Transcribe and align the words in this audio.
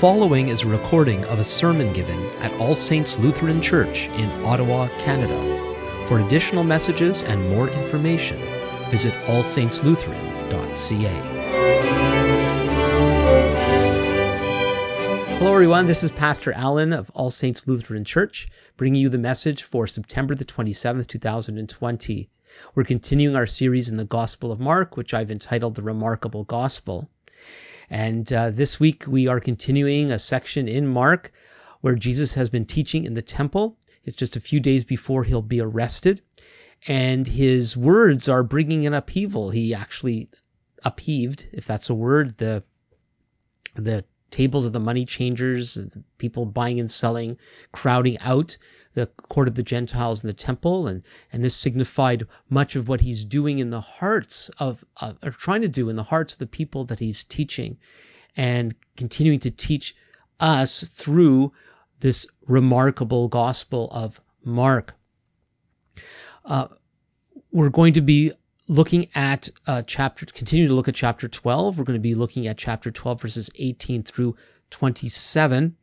following 0.00 0.48
is 0.48 0.62
a 0.62 0.68
recording 0.68 1.24
of 1.24 1.38
a 1.38 1.44
sermon 1.44 1.90
given 1.94 2.20
at 2.40 2.52
All 2.60 2.74
Saints 2.74 3.16
Lutheran 3.16 3.62
Church 3.62 4.08
in 4.08 4.30
Ottawa, 4.44 4.88
Canada. 4.98 6.04
For 6.06 6.20
additional 6.20 6.64
messages 6.64 7.22
and 7.22 7.48
more 7.48 7.70
information, 7.70 8.38
visit 8.90 9.14
allsaintslutheran.ca. 9.24 11.08
Hello, 15.38 15.54
everyone. 15.54 15.86
This 15.86 16.04
is 16.04 16.10
Pastor 16.12 16.52
Alan 16.52 16.92
of 16.92 17.10
All 17.14 17.30
Saints 17.30 17.66
Lutheran 17.66 18.04
Church, 18.04 18.48
bringing 18.76 19.00
you 19.00 19.08
the 19.08 19.16
message 19.16 19.62
for 19.62 19.86
September 19.86 20.34
the 20.34 20.44
27th, 20.44 21.06
2020. 21.06 22.28
We're 22.74 22.84
continuing 22.84 23.34
our 23.34 23.46
series 23.46 23.88
in 23.88 23.96
the 23.96 24.04
Gospel 24.04 24.52
of 24.52 24.60
Mark, 24.60 24.98
which 24.98 25.14
I've 25.14 25.30
entitled 25.30 25.74
The 25.74 25.82
Remarkable 25.82 26.44
Gospel. 26.44 27.08
And 27.90 28.30
uh, 28.32 28.50
this 28.50 28.80
week 28.80 29.04
we 29.06 29.28
are 29.28 29.40
continuing 29.40 30.10
a 30.10 30.18
section 30.18 30.68
in 30.68 30.86
Mark 30.86 31.32
where 31.80 31.94
Jesus 31.94 32.34
has 32.34 32.50
been 32.50 32.66
teaching 32.66 33.04
in 33.04 33.14
the 33.14 33.22
temple. 33.22 33.78
It's 34.04 34.16
just 34.16 34.36
a 34.36 34.40
few 34.40 34.60
days 34.60 34.84
before 34.84 35.24
he'll 35.24 35.42
be 35.42 35.60
arrested. 35.60 36.22
And 36.86 37.26
his 37.26 37.76
words 37.76 38.28
are 38.28 38.42
bringing 38.42 38.86
an 38.86 38.94
upheaval. 38.94 39.50
He 39.50 39.74
actually 39.74 40.28
upheaved, 40.84 41.48
if 41.52 41.66
that's 41.66 41.90
a 41.90 41.94
word, 41.94 42.36
the 42.38 42.62
the 43.74 44.04
tables 44.30 44.66
of 44.66 44.72
the 44.72 44.80
money 44.80 45.04
changers, 45.04 45.78
people 46.18 46.46
buying 46.46 46.80
and 46.80 46.90
selling, 46.90 47.38
crowding 47.72 48.18
out 48.20 48.56
the 48.96 49.06
court 49.28 49.46
of 49.46 49.54
the 49.54 49.62
Gentiles 49.62 50.24
in 50.24 50.26
the 50.26 50.32
temple, 50.32 50.86
and, 50.86 51.02
and 51.30 51.44
this 51.44 51.54
signified 51.54 52.26
much 52.48 52.76
of 52.76 52.88
what 52.88 53.02
he's 53.02 53.26
doing 53.26 53.58
in 53.58 53.68
the 53.68 53.80
hearts 53.80 54.50
of, 54.58 54.82
or 55.22 55.30
trying 55.30 55.60
to 55.60 55.68
do 55.68 55.90
in 55.90 55.96
the 55.96 56.02
hearts 56.02 56.32
of 56.32 56.38
the 56.38 56.46
people 56.46 56.86
that 56.86 56.98
he's 56.98 57.22
teaching, 57.22 57.76
and 58.38 58.74
continuing 58.96 59.38
to 59.40 59.50
teach 59.50 59.94
us 60.40 60.88
through 60.88 61.52
this 62.00 62.26
remarkable 62.46 63.28
gospel 63.28 63.88
of 63.92 64.18
Mark. 64.42 64.94
Uh, 66.46 66.68
we're 67.52 67.68
going 67.68 67.92
to 67.92 68.00
be 68.00 68.32
looking 68.66 69.08
at 69.14 69.50
uh, 69.66 69.82
chapter, 69.82 70.24
continue 70.24 70.68
to 70.68 70.74
look 70.74 70.88
at 70.88 70.94
chapter 70.94 71.28
12. 71.28 71.78
We're 71.78 71.84
going 71.84 71.98
to 71.98 72.02
be 72.02 72.14
looking 72.14 72.46
at 72.46 72.56
chapter 72.56 72.90
12, 72.90 73.20
verses 73.20 73.50
18 73.56 74.04
through 74.04 74.36
27. 74.70 75.76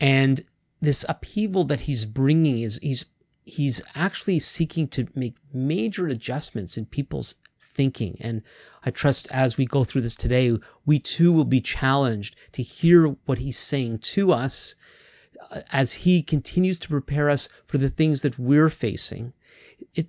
And 0.00 0.44
this 0.80 1.04
upheaval 1.08 1.64
that 1.64 1.80
he's 1.80 2.04
bringing 2.04 2.60
is 2.60 2.78
he's 2.82 3.04
he's 3.42 3.80
actually 3.94 4.38
seeking 4.38 4.88
to 4.88 5.08
make 5.14 5.34
major 5.52 6.06
adjustments 6.06 6.76
in 6.76 6.84
people's 6.84 7.34
thinking. 7.60 8.16
And 8.20 8.42
i 8.84 8.90
trust 8.90 9.28
as 9.30 9.56
we 9.56 9.66
go 9.66 9.84
through 9.84 10.02
this 10.02 10.14
today 10.14 10.56
we 10.86 10.98
too 10.98 11.32
will 11.32 11.44
be 11.44 11.60
challenged 11.60 12.36
to 12.52 12.62
hear 12.62 13.08
what 13.26 13.38
he's 13.38 13.58
saying 13.58 13.98
to 13.98 14.32
us 14.32 14.74
uh, 15.50 15.62
as 15.70 15.92
he 15.92 16.22
continues 16.22 16.78
to 16.80 16.88
prepare 16.88 17.30
us 17.30 17.48
for 17.66 17.78
the 17.78 17.90
things 17.90 18.22
that 18.22 18.38
we're 18.38 18.68
facing. 18.68 19.32
It 19.94 20.08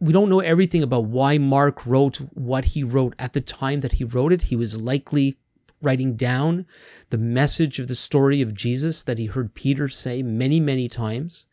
we 0.00 0.12
don't 0.12 0.28
know 0.28 0.40
everything 0.40 0.82
about 0.82 1.04
why 1.04 1.38
mark 1.38 1.86
wrote 1.86 2.16
what 2.34 2.64
he 2.64 2.82
wrote. 2.82 3.14
At 3.18 3.32
the 3.32 3.40
time 3.40 3.80
that 3.80 3.92
he 3.92 4.04
wrote 4.04 4.32
it 4.32 4.42
he 4.42 4.56
was 4.56 4.76
likely 4.76 5.36
writing 5.82 6.16
down 6.16 6.66
the 7.10 7.18
message 7.18 7.78
of 7.78 7.88
the 7.88 7.94
story 7.94 8.42
of 8.42 8.54
Jesus 8.54 9.02
that 9.04 9.18
he 9.18 9.26
heard 9.26 9.54
Peter 9.54 9.88
say 9.88 10.22
many, 10.22 10.60
many 10.60 10.88
times. 10.88 11.46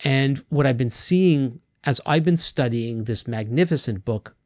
And 0.00 0.38
what 0.48 0.66
I've 0.66 0.76
been 0.76 0.90
seeing 0.90 1.60
as 1.84 2.00
I've 2.06 2.24
been 2.24 2.36
studying 2.36 3.04
this 3.04 3.26
magnificent 3.26 4.04
book, 4.04 4.36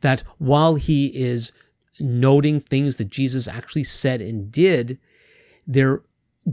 that 0.00 0.22
while 0.38 0.74
he 0.74 1.06
is 1.06 1.52
noting 1.98 2.60
things 2.60 2.96
that 2.96 3.08
Jesus 3.08 3.48
actually 3.48 3.84
said 3.84 4.20
and 4.20 4.50
did, 4.52 4.98
they're 5.66 6.02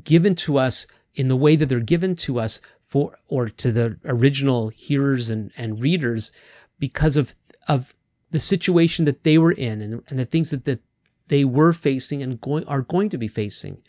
given 0.04 0.36
to 0.36 0.58
us 0.58 0.88
in 1.16 1.28
the 1.28 1.36
way 1.36 1.56
that 1.56 1.66
they're 1.66 1.80
given 1.80 2.16
to 2.16 2.40
us 2.40 2.60
for 2.88 3.18
or 3.28 3.50
to 3.50 3.72
the 3.72 3.98
original 4.06 4.70
hearers 4.70 5.30
and, 5.30 5.52
and 5.58 5.82
readers 5.82 6.32
because 6.80 7.18
of 7.18 7.34
of 7.68 7.94
the 8.32 8.40
situation 8.40 9.06
that 9.06 9.24
they 9.24 9.38
were 9.38 9.52
in 9.52 9.82
and, 9.82 10.04
and 10.08 10.20
the 10.20 10.26
things 10.26 10.52
that, 10.52 10.66
that 10.66 10.80
they 11.30 11.46
were 11.46 11.74
facing 11.74 12.22
and 12.22 12.42
going, 12.42 12.66
are 12.66 12.82
going 12.82 13.10
to 13.10 13.18
be 13.18 13.28
facing. 13.28 13.82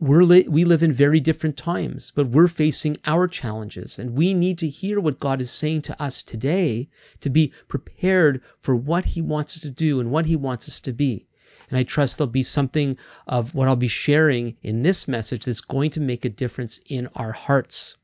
We're 0.00 0.24
li- 0.24 0.48
we 0.48 0.64
live 0.64 0.82
in 0.82 0.92
very 0.92 1.20
different 1.20 1.56
times, 1.56 2.10
but 2.10 2.28
we're 2.28 2.48
facing 2.48 2.96
our 3.04 3.28
challenges, 3.28 3.98
and 3.98 4.16
we 4.16 4.34
need 4.34 4.58
to 4.58 4.68
hear 4.68 4.98
what 4.98 5.20
God 5.20 5.40
is 5.40 5.50
saying 5.50 5.82
to 5.82 6.02
us 6.02 6.22
today 6.22 6.88
to 7.20 7.30
be 7.30 7.52
prepared 7.68 8.42
for 8.58 8.74
what 8.74 9.04
He 9.04 9.22
wants 9.22 9.56
us 9.56 9.62
to 9.62 9.70
do 9.70 10.00
and 10.00 10.10
what 10.10 10.26
He 10.26 10.34
wants 10.34 10.68
us 10.68 10.80
to 10.80 10.92
be. 10.92 11.26
And 11.70 11.78
I 11.78 11.84
trust 11.84 12.18
there'll 12.18 12.30
be 12.30 12.42
something 12.42 12.96
of 13.26 13.54
what 13.54 13.68
I'll 13.68 13.76
be 13.76 13.88
sharing 13.88 14.56
in 14.62 14.82
this 14.82 15.06
message 15.06 15.44
that's 15.44 15.60
going 15.60 15.90
to 15.90 16.00
make 16.00 16.24
a 16.24 16.28
difference 16.28 16.80
in 16.86 17.08
our 17.14 17.32
hearts. 17.32 17.96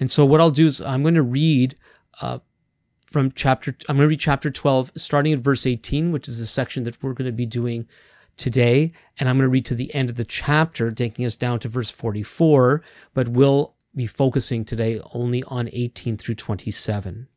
And 0.00 0.10
so, 0.10 0.24
what 0.24 0.40
I'll 0.40 0.50
do 0.50 0.66
is 0.66 0.80
I'm 0.80 1.02
going 1.02 1.14
to 1.14 1.22
read 1.22 1.76
uh, 2.20 2.38
from 3.14 3.30
chapter, 3.30 3.76
I'm 3.88 3.94
going 3.94 4.06
to 4.06 4.08
read 4.08 4.18
chapter 4.18 4.50
12, 4.50 4.90
starting 4.96 5.34
at 5.34 5.38
verse 5.38 5.66
18, 5.66 6.10
which 6.10 6.26
is 6.26 6.40
the 6.40 6.46
section 6.46 6.82
that 6.82 7.00
we're 7.00 7.12
going 7.12 7.30
to 7.30 7.32
be 7.32 7.46
doing 7.46 7.86
today. 8.36 8.90
And 9.16 9.28
I'm 9.28 9.36
going 9.36 9.46
to 9.46 9.50
read 9.50 9.66
to 9.66 9.76
the 9.76 9.94
end 9.94 10.10
of 10.10 10.16
the 10.16 10.24
chapter, 10.24 10.90
taking 10.90 11.24
us 11.24 11.36
down 11.36 11.60
to 11.60 11.68
verse 11.68 11.92
44, 11.92 12.82
but 13.14 13.28
we'll 13.28 13.76
be 13.94 14.08
focusing 14.08 14.64
today 14.64 15.00
only 15.12 15.44
on 15.44 15.68
18 15.72 16.16
through 16.16 16.34
27. 16.34 17.28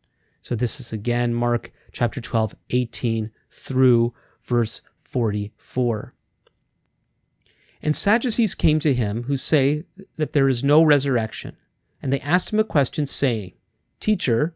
So 0.42 0.56
this 0.56 0.80
is 0.80 0.94
again 0.94 1.32
Mark 1.32 1.72
chapter 1.92 2.22
12, 2.22 2.56
18 2.72 3.30
through 3.52 4.16
verse 4.46 4.82
44. 5.04 6.12
And 7.84 7.96
Sadducees 7.96 8.56
came 8.56 8.80
to 8.80 8.96
him 8.96 9.22
who 9.22 9.38
say 9.38 9.84
that 10.16 10.34
there 10.34 10.50
is 10.50 10.64
no 10.64 10.82
resurrection. 10.82 11.56
And 12.02 12.12
they 12.12 12.22
asked 12.22 12.52
him 12.52 12.60
a 12.60 12.64
question, 12.64 13.06
saying, 13.06 13.54
Teacher, 14.00 14.56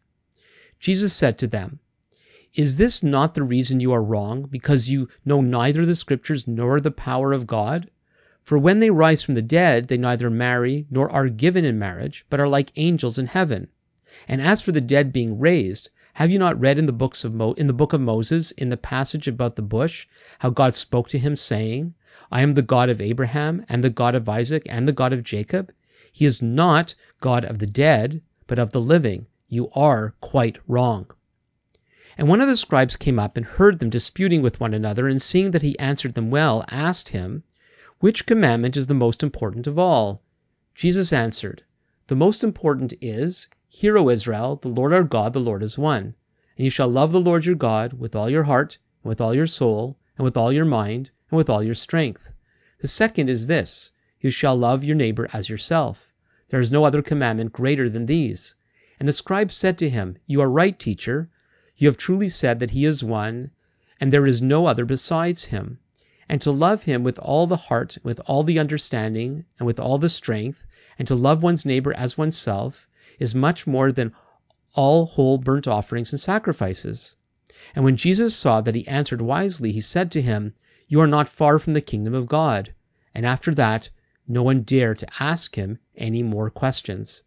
Jesus 0.81 1.13
said 1.13 1.37
to 1.37 1.45
them, 1.45 1.77
Is 2.55 2.77
this 2.77 3.03
not 3.03 3.35
the 3.35 3.43
reason 3.43 3.79
you 3.79 3.91
are 3.91 4.01
wrong, 4.01 4.47
because 4.49 4.89
you 4.89 5.09
know 5.23 5.39
neither 5.39 5.85
the 5.85 5.93
Scriptures 5.93 6.47
nor 6.47 6.81
the 6.81 6.89
power 6.89 7.33
of 7.33 7.45
God? 7.45 7.91
For 8.41 8.57
when 8.57 8.79
they 8.79 8.89
rise 8.89 9.21
from 9.21 9.35
the 9.35 9.43
dead, 9.43 9.89
they 9.89 9.97
neither 9.97 10.31
marry 10.31 10.87
nor 10.89 11.07
are 11.11 11.29
given 11.29 11.65
in 11.65 11.77
marriage, 11.77 12.25
but 12.31 12.39
are 12.39 12.47
like 12.47 12.71
angels 12.77 13.19
in 13.19 13.27
heaven. 13.27 13.67
And 14.27 14.41
as 14.41 14.63
for 14.63 14.71
the 14.71 14.81
dead 14.81 15.13
being 15.13 15.37
raised, 15.37 15.91
have 16.15 16.31
you 16.31 16.39
not 16.39 16.59
read 16.59 16.79
in 16.79 16.87
the 16.87 16.93
books 16.93 17.23
of 17.23 17.31
Mo- 17.31 17.53
in 17.53 17.67
the 17.67 17.73
book 17.73 17.93
of 17.93 18.01
Moses, 18.01 18.49
in 18.49 18.69
the 18.69 18.75
passage 18.75 19.27
about 19.27 19.55
the 19.55 19.61
bush, 19.61 20.07
how 20.39 20.49
God 20.49 20.75
spoke 20.75 21.09
to 21.09 21.19
him, 21.19 21.35
saying, 21.35 21.93
I 22.31 22.41
am 22.41 22.55
the 22.55 22.63
God 22.63 22.89
of 22.89 22.99
Abraham, 22.99 23.63
and 23.69 23.83
the 23.83 23.91
God 23.91 24.15
of 24.15 24.27
Isaac, 24.27 24.65
and 24.67 24.87
the 24.87 24.93
God 24.93 25.13
of 25.13 25.21
Jacob? 25.21 25.71
He 26.11 26.25
is 26.25 26.41
not 26.41 26.95
God 27.19 27.45
of 27.45 27.59
the 27.59 27.67
dead, 27.67 28.23
but 28.47 28.57
of 28.57 28.71
the 28.71 28.81
living 28.81 29.27
you 29.53 29.69
are 29.75 30.15
quite 30.21 30.57
wrong. 30.65 31.05
And 32.17 32.29
one 32.29 32.39
of 32.39 32.47
the 32.47 32.55
scribes 32.55 32.95
came 32.95 33.19
up 33.19 33.35
and 33.35 33.45
heard 33.45 33.79
them 33.79 33.89
disputing 33.89 34.41
with 34.41 34.61
one 34.61 34.73
another, 34.73 35.09
and 35.09 35.21
seeing 35.21 35.51
that 35.51 35.61
he 35.61 35.77
answered 35.77 36.13
them 36.13 36.31
well, 36.31 36.63
asked 36.69 37.09
him, 37.09 37.43
Which 37.99 38.25
commandment 38.25 38.77
is 38.77 38.87
the 38.87 38.93
most 38.93 39.23
important 39.23 39.67
of 39.67 39.77
all? 39.77 40.21
Jesus 40.73 41.11
answered, 41.11 41.63
The 42.07 42.15
most 42.15 42.45
important 42.45 42.93
is, 43.01 43.49
Hear, 43.67 43.97
O 43.97 44.07
Israel, 44.07 44.55
the 44.55 44.69
Lord 44.69 44.93
our 44.93 45.03
God, 45.03 45.33
the 45.33 45.41
Lord 45.41 45.63
is 45.63 45.77
one. 45.77 46.15
And 46.55 46.63
you 46.63 46.69
shall 46.69 46.87
love 46.87 47.11
the 47.11 47.19
Lord 47.19 47.45
your 47.45 47.55
God 47.55 47.91
with 47.91 48.15
all 48.15 48.29
your 48.29 48.43
heart, 48.43 48.77
and 49.03 49.09
with 49.09 49.19
all 49.19 49.35
your 49.35 49.47
soul, 49.47 49.97
and 50.17 50.23
with 50.23 50.37
all 50.37 50.53
your 50.53 50.63
mind, 50.63 51.11
and 51.29 51.35
with 51.35 51.49
all 51.49 51.61
your 51.61 51.75
strength. 51.75 52.31
The 52.79 52.87
second 52.87 53.29
is 53.29 53.47
this, 53.47 53.91
You 54.21 54.29
shall 54.29 54.55
love 54.55 54.85
your 54.85 54.95
neighbor 54.95 55.27
as 55.33 55.49
yourself. 55.49 56.07
There 56.47 56.61
is 56.61 56.71
no 56.71 56.85
other 56.85 57.01
commandment 57.01 57.51
greater 57.51 57.89
than 57.89 58.05
these. 58.05 58.55
And 59.01 59.07
the 59.07 59.13
scribe 59.13 59.51
said 59.51 59.79
to 59.79 59.89
him, 59.89 60.17
You 60.27 60.41
are 60.41 60.47
right, 60.51 60.77
teacher. 60.77 61.27
You 61.75 61.87
have 61.87 61.97
truly 61.97 62.29
said 62.29 62.59
that 62.59 62.69
he 62.69 62.85
is 62.85 63.03
one, 63.03 63.49
and 63.99 64.13
there 64.13 64.27
is 64.27 64.43
no 64.43 64.67
other 64.67 64.85
besides 64.85 65.45
him. 65.45 65.79
And 66.29 66.39
to 66.43 66.51
love 66.51 66.83
him 66.83 67.01
with 67.01 67.17
all 67.17 67.47
the 67.47 67.57
heart, 67.57 67.97
with 68.03 68.21
all 68.27 68.43
the 68.43 68.59
understanding, 68.59 69.45
and 69.57 69.65
with 69.65 69.79
all 69.79 69.97
the 69.97 70.07
strength, 70.07 70.67
and 70.99 71.07
to 71.07 71.15
love 71.15 71.41
one's 71.41 71.65
neighbor 71.65 71.91
as 71.95 72.15
oneself, 72.15 72.87
is 73.17 73.33
much 73.33 73.65
more 73.65 73.91
than 73.91 74.13
all 74.75 75.07
whole 75.07 75.39
burnt 75.39 75.67
offerings 75.67 76.13
and 76.13 76.19
sacrifices. 76.19 77.15
And 77.73 77.83
when 77.83 77.97
Jesus 77.97 78.35
saw 78.35 78.61
that 78.61 78.75
he 78.75 78.87
answered 78.87 79.23
wisely, 79.23 79.71
he 79.71 79.81
said 79.81 80.11
to 80.11 80.21
him, 80.21 80.53
You 80.87 81.01
are 81.01 81.07
not 81.07 81.27
far 81.27 81.57
from 81.57 81.73
the 81.73 81.81
kingdom 81.81 82.13
of 82.13 82.27
God. 82.27 82.71
And 83.15 83.25
after 83.25 83.51
that, 83.55 83.89
no 84.27 84.43
one 84.43 84.61
dared 84.61 84.99
to 84.99 85.07
ask 85.19 85.55
him 85.55 85.79
any 85.95 86.21
more 86.21 86.51
questions. 86.51 87.23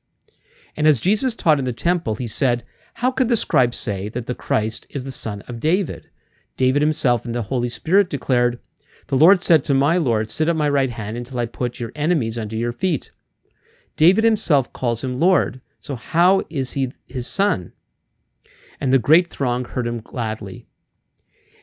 And 0.77 0.89
as 0.89 1.01
Jesus 1.01 1.37
taught 1.37 1.61
in 1.61 1.65
the 1.65 1.73
temple, 1.73 2.17
he 2.17 2.27
said, 2.27 2.65
How 2.95 3.13
could 3.13 3.29
the 3.29 3.37
scribes 3.37 3.77
say 3.77 4.09
that 4.09 4.27
the 4.27 4.35
Christ 4.35 4.87
is 4.91 5.05
the 5.05 5.13
son 5.13 5.43
of 5.43 5.61
David? 5.61 6.11
David 6.57 6.83
himself 6.83 7.25
in 7.25 7.33
the 7.33 7.43
Holy 7.43 7.69
Spirit 7.69 8.11
declared, 8.11 8.59
The 9.07 9.17
Lord 9.17 9.41
said 9.41 9.63
to 9.65 9.75
my 9.75 9.99
Lord, 9.99 10.31
Sit 10.31 10.49
at 10.49 10.57
my 10.57 10.69
right 10.69 10.91
hand 10.91 11.17
until 11.17 11.39
I 11.39 11.47
put 11.47 11.79
your 11.79 11.93
enemies 11.95 12.37
under 12.37 12.57
your 12.57 12.73
feet. 12.73 13.13
David 13.97 14.25
himself 14.25 14.73
calls 14.73 15.05
him 15.05 15.17
Lord, 15.17 15.61
so 15.79 15.95
how 15.95 16.43
is 16.51 16.73
he 16.73 16.93
his 17.07 17.29
son? 17.29 17.73
And 18.81 18.93
the 18.93 18.99
great 18.99 19.29
throng 19.29 19.65
heard 19.65 19.87
him 19.87 20.01
gladly. 20.01 20.67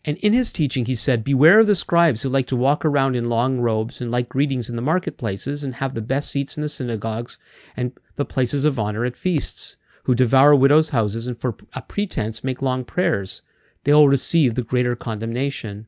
And 0.04 0.18
in 0.18 0.34
his 0.34 0.52
teaching 0.52 0.86
he 0.86 0.96
said, 0.96 1.24
Beware 1.24 1.60
of 1.60 1.68
the 1.68 1.76
scribes 1.76 2.24
who 2.24 2.30
like 2.30 2.48
to 2.48 2.56
walk 2.56 2.84
around 2.84 3.16
in 3.16 3.30
long 3.30 3.60
robes 3.60 4.02
and 4.02 4.10
like 4.10 4.30
greetings 4.30 4.68
in 4.68 4.76
the 4.76 4.82
marketplaces 4.82 5.64
and 5.64 5.76
have 5.76 5.94
the 5.94 6.02
best 6.02 6.32
seats 6.32 6.58
in 6.58 6.64
the 6.64 6.70
synagogues 6.70 7.38
and 7.78 7.92
the 8.16 8.26
places 8.26 8.66
of 8.66 8.80
honor 8.80 9.06
at 9.06 9.16
feasts, 9.16 9.78
who 10.06 10.16
devour 10.16 10.56
widows' 10.56 10.90
houses 10.90 11.28
and 11.28 11.40
for 11.40 11.56
a 11.74 11.84
pretense 11.84 12.44
make 12.44 12.64
long 12.64 12.84
prayers. 12.84 13.44
They 13.84 13.94
will 13.94 14.10
receive 14.10 14.56
the 14.56 14.64
greater 14.64 14.96
condemnation. 14.96 15.86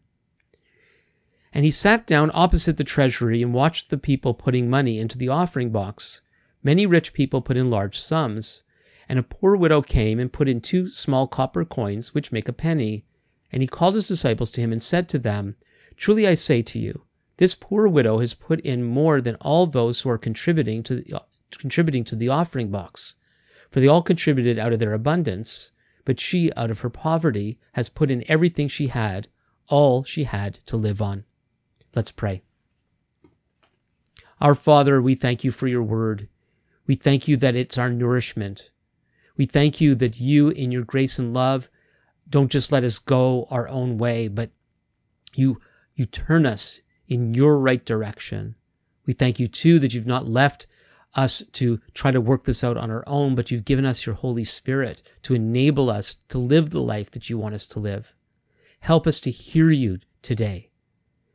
And 1.51 1.65
he 1.65 1.71
sat 1.71 2.05
down 2.05 2.29
opposite 2.35 2.77
the 2.77 2.83
treasury 2.83 3.41
and 3.41 3.51
watched 3.51 3.89
the 3.89 3.97
people 3.97 4.35
putting 4.35 4.69
money 4.69 4.99
into 4.99 5.17
the 5.17 5.29
offering 5.29 5.71
box. 5.71 6.21
Many 6.61 6.85
rich 6.85 7.13
people 7.13 7.41
put 7.41 7.57
in 7.57 7.71
large 7.71 7.99
sums. 7.99 8.61
And 9.09 9.17
a 9.17 9.23
poor 9.23 9.55
widow 9.55 9.81
came 9.81 10.19
and 10.19 10.31
put 10.31 10.47
in 10.47 10.61
two 10.61 10.91
small 10.91 11.25
copper 11.25 11.65
coins, 11.65 12.13
which 12.13 12.31
make 12.31 12.47
a 12.47 12.53
penny. 12.53 13.05
And 13.53 13.61
he 13.61 13.67
called 13.67 13.93
his 13.93 14.07
disciples 14.07 14.49
to 14.51 14.61
him 14.61 14.71
and 14.71 14.81
said 14.81 15.07
to 15.09 15.19
them, 15.19 15.55
Truly 15.95 16.27
I 16.27 16.33
say 16.33 16.63
to 16.63 16.79
you, 16.79 17.05
this 17.37 17.53
poor 17.53 17.87
widow 17.87 18.17
has 18.19 18.33
put 18.33 18.59
in 18.61 18.83
more 18.83 19.21
than 19.21 19.35
all 19.35 19.67
those 19.67 20.01
who 20.01 20.09
are 20.09 20.17
contributing 20.17 20.81
to 20.83 20.95
the, 20.95 21.21
contributing 21.51 22.03
to 22.05 22.15
the 22.15 22.29
offering 22.29 22.71
box. 22.71 23.13
For 23.69 23.79
they 23.79 23.87
all 23.87 24.01
contributed 24.01 24.57
out 24.57 24.73
of 24.73 24.79
their 24.79 24.93
abundance, 24.93 25.69
but 26.03 26.19
she, 26.19 26.51
out 26.53 26.71
of 26.71 26.79
her 26.79 26.89
poverty, 26.89 27.59
has 27.73 27.89
put 27.89 28.09
in 28.09 28.23
everything 28.27 28.67
she 28.67 28.87
had, 28.87 29.27
all 29.67 30.03
she 30.03 30.23
had 30.23 30.55
to 30.65 30.75
live 30.75 30.99
on. 30.99 31.23
Let's 31.95 32.11
pray. 32.11 32.41
Our 34.41 34.55
Father, 34.55 34.99
we 34.99 35.13
thank 35.13 35.43
you 35.43 35.51
for 35.51 35.67
your 35.67 35.83
word. 35.83 36.27
We 36.87 36.95
thank 36.95 37.27
you 37.27 37.37
that 37.37 37.55
it's 37.55 37.77
our 37.77 37.91
nourishment. 37.91 38.71
We 39.37 39.45
thank 39.45 39.79
you 39.79 39.93
that 39.95 40.19
you, 40.19 40.49
in 40.49 40.71
your 40.71 40.83
grace 40.83 41.19
and 41.19 41.33
love, 41.33 41.69
don't 42.29 42.51
just 42.51 42.71
let 42.71 42.83
us 42.83 42.99
go 42.99 43.47
our 43.49 43.67
own 43.67 43.97
way, 43.97 44.27
but 44.27 44.51
you 45.33 45.61
you 45.95 46.05
turn 46.05 46.45
us 46.45 46.81
in 47.07 47.33
your 47.33 47.59
right 47.59 47.83
direction. 47.85 48.55
We 49.05 49.13
thank 49.13 49.39
you 49.39 49.47
too 49.47 49.79
that 49.79 49.93
you've 49.93 50.07
not 50.07 50.27
left 50.27 50.67
us 51.15 51.43
to 51.53 51.79
try 51.93 52.11
to 52.11 52.21
work 52.21 52.43
this 52.43 52.63
out 52.63 52.77
on 52.77 52.89
our 52.89 53.03
own, 53.05 53.35
but 53.35 53.51
you've 53.51 53.65
given 53.65 53.85
us 53.85 54.05
your 54.05 54.15
Holy 54.15 54.43
Spirit 54.43 55.01
to 55.23 55.35
enable 55.35 55.89
us 55.89 56.15
to 56.29 56.39
live 56.39 56.69
the 56.69 56.81
life 56.81 57.11
that 57.11 57.29
you 57.29 57.37
want 57.37 57.53
us 57.53 57.67
to 57.67 57.79
live. 57.79 58.13
Help 58.79 59.05
us 59.05 59.19
to 59.21 59.31
hear 59.31 59.69
you 59.69 59.99
today. 60.21 60.69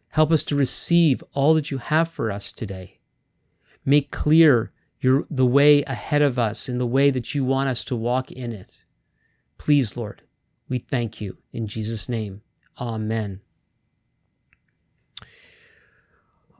Help 0.08 0.32
us 0.32 0.44
to 0.44 0.56
receive 0.56 1.22
all 1.32 1.54
that 1.54 1.70
you 1.70 1.78
have 1.78 2.08
for 2.08 2.32
us 2.32 2.52
today. 2.52 2.98
Make 3.84 4.10
clear 4.10 4.72
your, 5.00 5.26
the 5.30 5.46
way 5.46 5.82
ahead 5.84 6.22
of 6.22 6.38
us 6.38 6.68
in 6.68 6.78
the 6.78 6.86
way 6.86 7.10
that 7.10 7.34
you 7.34 7.44
want 7.44 7.68
us 7.68 7.84
to 7.84 7.96
walk 7.96 8.32
in 8.32 8.52
it. 8.52 8.82
Please, 9.58 9.96
Lord, 9.96 10.22
we 10.68 10.78
thank 10.78 11.20
you. 11.20 11.36
In 11.52 11.66
Jesus' 11.66 12.08
name, 12.08 12.42
Amen. 12.78 13.40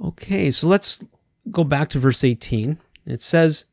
Okay, 0.00 0.50
so 0.50 0.68
let's 0.68 1.00
go 1.50 1.64
back 1.64 1.90
to 1.90 1.98
verse 1.98 2.24
18. 2.24 2.78
It 3.06 3.20
says, 3.20 3.66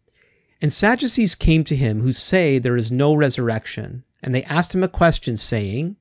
And 0.61 0.71
Sadducees 0.71 1.35
came 1.35 1.63
to 1.65 1.75
him 1.75 2.01
who 2.01 2.11
say 2.11 2.59
there 2.59 2.77
is 2.77 2.91
no 2.91 3.15
resurrection, 3.15 4.03
and 4.23 4.33
they 4.33 4.43
asked 4.43 4.73
him 4.73 4.83
a 4.83 4.87
question, 4.87 5.37
saying, 5.37 5.95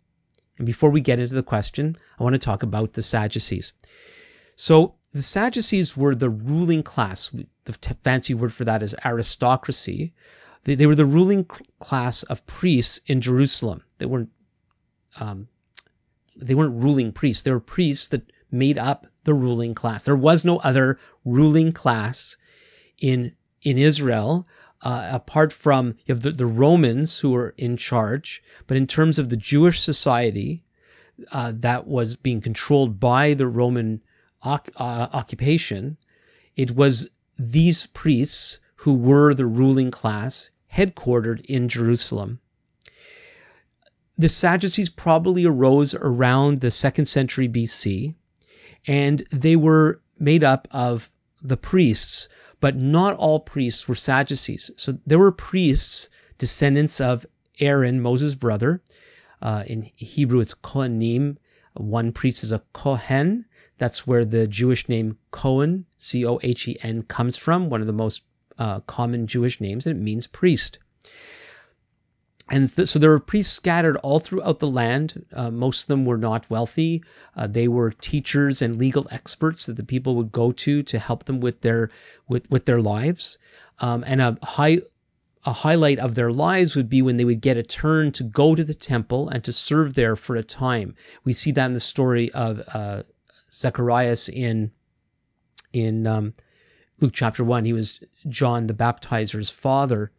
and 0.56 0.66
before 0.66 0.90
we 0.90 1.00
get 1.00 1.18
into 1.18 1.34
the 1.34 1.42
question, 1.42 1.96
I 2.18 2.22
want 2.22 2.34
to 2.34 2.38
talk 2.38 2.62
about 2.62 2.92
the 2.92 3.02
Sadducees. 3.02 3.72
So 4.56 4.94
the 5.12 5.22
Sadducees 5.22 5.96
were 5.96 6.14
the 6.14 6.30
ruling 6.30 6.82
class. 6.82 7.30
The 7.64 7.72
fancy 8.04 8.34
word 8.34 8.52
for 8.52 8.64
that 8.64 8.82
is 8.82 8.94
aristocracy. 9.04 10.14
They, 10.62 10.74
they 10.76 10.86
were 10.86 10.94
the 10.94 11.04
ruling 11.04 11.44
class 11.78 12.22
of 12.24 12.46
priests 12.46 13.00
in 13.06 13.20
Jerusalem. 13.20 13.82
They 14.04 14.10
weren't 14.10 14.32
um, 15.16 15.48
they 16.36 16.54
weren't 16.54 16.82
ruling 16.82 17.12
priests. 17.12 17.42
They 17.42 17.52
were 17.52 17.58
priests 17.58 18.08
that 18.08 18.30
made 18.50 18.76
up 18.76 19.06
the 19.24 19.32
ruling 19.32 19.74
class. 19.74 20.02
There 20.02 20.14
was 20.14 20.44
no 20.44 20.58
other 20.58 20.98
ruling 21.24 21.72
class 21.72 22.36
in 22.98 23.32
in 23.62 23.78
Israel 23.78 24.46
uh, 24.82 25.08
apart 25.10 25.54
from 25.54 25.94
you 26.04 26.14
have 26.14 26.20
the, 26.20 26.32
the, 26.32 26.44
Romans 26.44 27.18
who 27.18 27.30
were 27.30 27.54
in 27.56 27.78
charge. 27.78 28.42
But 28.66 28.76
in 28.76 28.86
terms 28.86 29.18
of 29.18 29.30
the 29.30 29.38
Jewish 29.38 29.80
society 29.80 30.64
uh, 31.32 31.54
that 31.60 31.86
was 31.86 32.14
being 32.14 32.42
controlled 32.42 33.00
by 33.00 33.32
the 33.32 33.48
Roman 33.48 34.02
oc- 34.42 34.68
uh, 34.76 35.08
occupation, 35.14 35.96
it 36.56 36.76
was 36.76 37.08
these 37.38 37.86
priests 37.86 38.58
who 38.76 38.92
were 38.92 39.32
the 39.32 39.46
ruling 39.46 39.90
class 39.90 40.50
headquartered 40.70 41.40
in 41.46 41.70
Jerusalem. 41.70 42.40
The 44.16 44.28
Sadducees 44.28 44.90
probably 44.90 45.44
arose 45.44 45.92
around 45.92 46.60
the 46.60 46.70
second 46.70 47.06
century 47.06 47.48
BC, 47.48 48.14
and 48.86 49.26
they 49.30 49.56
were 49.56 50.00
made 50.18 50.44
up 50.44 50.68
of 50.70 51.10
the 51.42 51.56
priests, 51.56 52.28
but 52.60 52.76
not 52.76 53.16
all 53.16 53.40
priests 53.40 53.88
were 53.88 53.96
Sadducees. 53.96 54.70
So 54.76 54.98
there 55.04 55.18
were 55.18 55.32
priests, 55.32 56.08
descendants 56.38 57.00
of 57.00 57.26
Aaron, 57.58 58.00
Moses' 58.00 58.36
brother. 58.36 58.82
Uh, 59.42 59.64
in 59.66 59.90
Hebrew, 59.96 60.40
it's 60.40 60.54
Kohanim. 60.54 61.36
One 61.74 62.12
priest 62.12 62.44
is 62.44 62.52
a 62.52 62.62
Kohen. 62.72 63.46
That's 63.78 64.06
where 64.06 64.24
the 64.24 64.46
Jewish 64.46 64.88
name 64.88 65.18
Cohen, 65.32 65.86
C 65.98 66.24
O 66.24 66.38
H 66.40 66.68
E 66.68 66.78
N, 66.82 67.02
comes 67.02 67.36
from, 67.36 67.68
one 67.68 67.80
of 67.80 67.88
the 67.88 67.92
most 67.92 68.22
uh, 68.58 68.78
common 68.80 69.26
Jewish 69.26 69.60
names, 69.60 69.88
and 69.88 69.98
it 69.98 70.02
means 70.02 70.28
priest. 70.28 70.78
And 72.50 72.68
so 72.68 72.98
there 72.98 73.10
were 73.10 73.20
priests 73.20 73.54
scattered 73.54 73.96
all 73.96 74.20
throughout 74.20 74.58
the 74.58 74.66
land. 74.66 75.24
Uh, 75.32 75.50
most 75.50 75.82
of 75.82 75.88
them 75.88 76.04
were 76.04 76.18
not 76.18 76.50
wealthy. 76.50 77.02
Uh, 77.34 77.46
they 77.46 77.68
were 77.68 77.90
teachers 77.90 78.60
and 78.60 78.76
legal 78.76 79.06
experts 79.10 79.66
that 79.66 79.76
the 79.76 79.84
people 79.84 80.16
would 80.16 80.30
go 80.30 80.52
to 80.52 80.82
to 80.82 80.98
help 80.98 81.24
them 81.24 81.40
with 81.40 81.62
their 81.62 81.90
with, 82.28 82.50
with 82.50 82.66
their 82.66 82.82
lives. 82.82 83.38
Um, 83.78 84.04
and 84.06 84.20
a 84.20 84.38
high 84.42 84.82
a 85.46 85.52
highlight 85.52 85.98
of 85.98 86.14
their 86.14 86.32
lives 86.32 86.74
would 86.76 86.88
be 86.88 87.02
when 87.02 87.16
they 87.16 87.24
would 87.24 87.40
get 87.40 87.56
a 87.56 87.62
turn 87.62 88.12
to 88.12 88.24
go 88.24 88.54
to 88.54 88.64
the 88.64 88.74
temple 88.74 89.28
and 89.28 89.44
to 89.44 89.52
serve 89.52 89.94
there 89.94 90.16
for 90.16 90.36
a 90.36 90.42
time. 90.42 90.94
We 91.22 91.32
see 91.34 91.52
that 91.52 91.66
in 91.66 91.74
the 91.74 91.80
story 91.80 92.32
of 92.32 92.62
uh, 92.72 93.02
Zacharias 93.50 94.28
in 94.28 94.70
in 95.72 96.06
um, 96.06 96.34
Luke 97.00 97.12
chapter 97.12 97.44
one. 97.44 97.64
He 97.64 97.72
was 97.72 98.00
John 98.28 98.66
the 98.66 98.74
Baptizer's 98.74 99.50
father, 99.50 100.12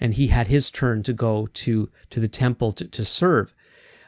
and 0.00 0.14
he 0.14 0.26
had 0.26 0.48
his 0.48 0.70
turn 0.70 1.02
to 1.02 1.12
go 1.12 1.46
to 1.52 1.90
to 2.10 2.20
the 2.20 2.28
temple 2.28 2.72
to, 2.72 2.86
to 2.86 3.04
serve. 3.04 3.54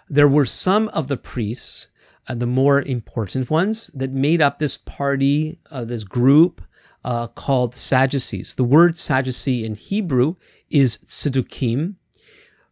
There 0.08 0.28
were 0.28 0.46
some 0.46 0.88
of 0.88 1.08
the 1.08 1.16
priests, 1.16 1.88
uh, 2.26 2.34
the 2.34 2.46
more 2.46 2.80
important 2.80 3.50
ones, 3.50 3.88
that 3.94 4.11
made 4.11 4.42
up 4.42 4.58
this 4.58 4.76
party, 4.78 5.58
uh, 5.70 5.84
this 5.84 6.04
group 6.04 6.62
uh, 7.04 7.28
called 7.28 7.75
Sadducees. 7.75 8.54
The 8.54 8.64
word 8.64 8.96
Sadducee 8.96 9.64
in 9.64 9.75
Hebrew 9.75 10.37
is 10.70 10.99
Tzedukim, 10.99 11.94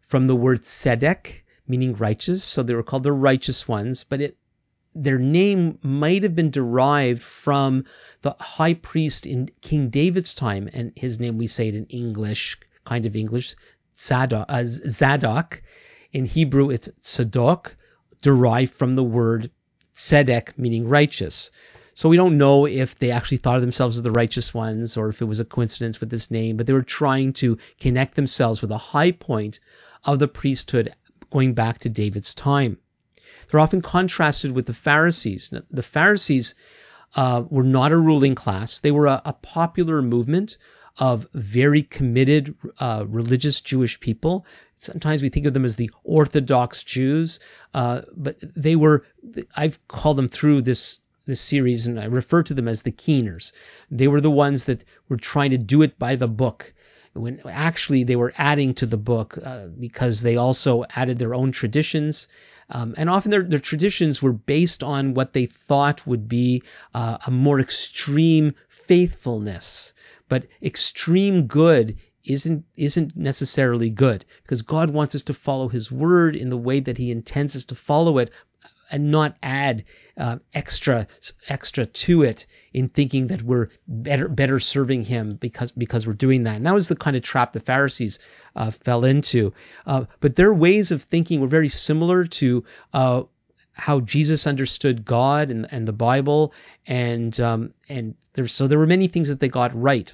from 0.07 0.27
the 0.27 0.37
word 0.37 0.63
Tzedek, 0.63 1.43
meaning 1.69 1.95
righteous. 1.95 2.43
So 2.43 2.63
they 2.63 2.75
were 2.75 2.83
called 2.83 3.05
the 3.05 3.13
righteous 3.13 3.69
ones, 3.69 4.05
but 4.05 4.21
it 4.21 4.37
their 4.95 5.19
name 5.19 5.79
might 5.83 6.25
have 6.25 6.35
been 6.35 6.51
derived 6.51 7.23
from 7.23 7.85
the 8.23 8.35
high 8.41 8.75
priest 8.75 9.25
in 9.25 9.49
King 9.61 9.89
David's 9.89 10.35
time, 10.35 10.69
and 10.73 10.93
his 10.97 11.21
name 11.21 11.39
we 11.39 11.47
say 11.47 11.69
it 11.69 11.77
in 11.77 11.87
English, 11.87 12.59
kind 12.91 13.07
of 13.07 13.15
English, 13.15 13.55
Zadok. 13.97 14.47
Uh, 14.49 14.65
Zadok. 14.67 15.63
In 16.13 16.25
Hebrew, 16.25 16.71
it's 16.71 16.89
Tzadok, 17.03 17.77
derived 18.21 18.75
from 18.75 18.97
the 18.97 19.05
word 19.05 19.51
Tzedek, 19.95 20.59
meaning 20.59 20.89
righteous. 20.89 21.53
So 21.95 22.09
we 22.09 22.17
don't 22.17 22.37
know 22.37 22.67
if 22.67 22.99
they 22.99 23.13
actually 23.13 23.37
thought 23.37 23.57
of 23.57 23.63
themselves 23.63 23.97
as 23.97 24.03
the 24.03 24.11
righteous 24.11 24.53
ones 24.53 24.97
or 24.97 25.09
if 25.09 25.23
it 25.23 25.27
was 25.27 25.39
a 25.39 25.45
coincidence 25.45 26.01
with 26.01 26.11
this 26.11 26.33
name, 26.33 26.57
but 26.57 26.67
they 26.67 26.73
were 26.73 26.83
trying 26.83 27.33
to 27.35 27.59
connect 27.79 28.17
themselves 28.17 28.61
with 28.61 28.73
a 28.73 28.87
high 28.93 29.13
point 29.13 29.61
of 30.05 30.19
the 30.19 30.27
priesthood 30.27 30.93
going 31.31 31.55
back 31.55 31.79
to 31.79 31.89
David's 31.89 32.35
time. 32.35 32.79
They're 33.47 33.61
often 33.61 33.83
contrasted 33.83 34.51
with 34.51 34.67
the 34.67 34.75
Pharisees. 34.75 35.53
The 35.71 35.83
Pharisees 35.83 36.57
uh, 37.15 37.45
were 37.49 37.71
not 37.79 37.93
a 37.93 37.97
ruling 37.99 38.35
class. 38.35 38.81
They 38.81 38.91
were 38.91 39.07
a, 39.07 39.23
a 39.25 39.33
popular 39.33 40.03
movement 40.03 40.57
of 41.01 41.27
very 41.33 41.83
committed 41.83 42.55
uh, 42.79 43.05
religious 43.09 43.61
Jewish 43.61 43.99
people. 43.99 44.47
Sometimes 44.77 45.23
we 45.23 45.31
think 45.31 45.47
of 45.47 45.55
them 45.55 45.65
as 45.65 45.77
the 45.77 45.91
Orthodox 46.05 46.85
Jews, 46.85 47.41
uh, 47.75 48.03
but 48.15 48.37
they 48.41 48.77
were, 48.77 49.05
I've 49.57 49.79
called 49.89 50.19
them 50.19 50.29
through 50.29 50.63
this 50.63 51.01
this 51.27 51.41
series, 51.41 51.87
and 51.87 52.01
I 52.01 52.07
refer 52.07 52.43
to 52.43 52.55
them 52.55 52.67
as 52.67 52.83
the 52.83 52.91
Keeners. 52.91 53.53
They 53.91 54.09
were 54.09 54.21
the 54.21 54.31
ones 54.31 54.65
that 54.65 54.85
were 55.09 55.17
trying 55.17 55.51
to 55.51 55.59
do 55.59 55.83
it 55.83 55.99
by 55.99 56.17
the 56.17 56.27
book 56.27 56.73
when 57.13 57.41
actually 57.47 58.05
they 58.05 58.17
were 58.17 58.33
adding 58.37 58.75
to 58.75 58.87
the 58.87 58.97
book 58.97 59.39
uh, 59.43 59.67
because 59.67 60.23
they 60.23 60.37
also 60.37 60.85
added 60.95 61.19
their 61.19 61.35
own 61.35 61.53
traditions. 61.53 62.29
Um, 62.69 62.95
and 62.97 63.11
often 63.11 63.31
their, 63.31 63.43
their 63.43 63.59
traditions 63.59 64.23
were 64.23 64.33
based 64.33 64.83
on 64.83 65.15
what 65.15 65.33
they 65.33 65.47
thought 65.47 66.07
would 66.07 66.29
be 66.29 66.63
uh, 66.95 67.19
a 67.27 67.31
more 67.31 67.59
extreme 67.61 68.55
faithfulness. 68.69 69.93
But 70.31 70.47
extreme 70.63 71.47
good 71.47 71.99
isn't 72.25 72.65
isn't 72.77 73.17
necessarily 73.17 73.91
good 73.91 74.25
because 74.43 74.63
God 74.63 74.91
wants 74.91 75.15
us 75.15 75.25
to 75.25 75.35
follow 75.35 75.69
His 75.69 75.93
word 75.93 76.37
in 76.37 76.49
the 76.49 76.57
way 76.57 76.81
that 76.81 76.97
He 76.97 77.11
intends 77.11 77.57
us 77.57 77.67
to 77.67 77.75
follow 77.75 78.17
it, 78.17 78.31
and 78.91 79.11
not 79.11 79.37
add 79.43 79.85
uh, 80.17 80.39
extra 80.53 81.07
extra 81.49 81.87
to 81.87 82.23
it 82.23 82.47
in 82.73 82.89
thinking 82.89 83.29
that 83.29 83.43
we're 83.43 83.69
better 83.87 84.29
better 84.29 84.59
serving 84.59 85.05
him 85.05 85.37
because 85.37 85.71
because 85.73 86.07
we're 86.07 86.13
doing 86.13 86.45
that. 86.45 86.57
And 86.57 86.67
that 86.67 86.75
was 86.75 86.89
the 86.89 86.97
kind 86.97 87.17
of 87.17 87.23
trap 87.23 87.53
the 87.53 87.61
Pharisees 87.61 88.19
uh, 88.57 88.71
fell 88.71 89.05
into. 89.05 89.53
Uh, 89.87 90.05
but 90.21 90.37
their 90.37 90.53
ways 90.53 90.91
of 90.91 91.03
thinking 91.03 91.41
were 91.41 91.49
very 91.49 91.69
similar 91.69 92.25
to 92.27 92.65
uh, 92.93 93.23
how 93.73 94.01
Jesus 94.01 94.47
understood 94.47 95.05
God 95.05 95.51
and, 95.51 95.67
and 95.71 95.87
the 95.87 95.93
Bible, 95.93 96.53
and 96.87 97.39
um, 97.41 97.73
and 97.89 98.15
there 98.35 98.47
so 98.47 98.67
there 98.67 98.79
were 98.79 98.87
many 98.87 99.09
things 99.09 99.29
that 99.29 99.41
they 99.41 99.49
got 99.49 99.81
right. 99.81 100.13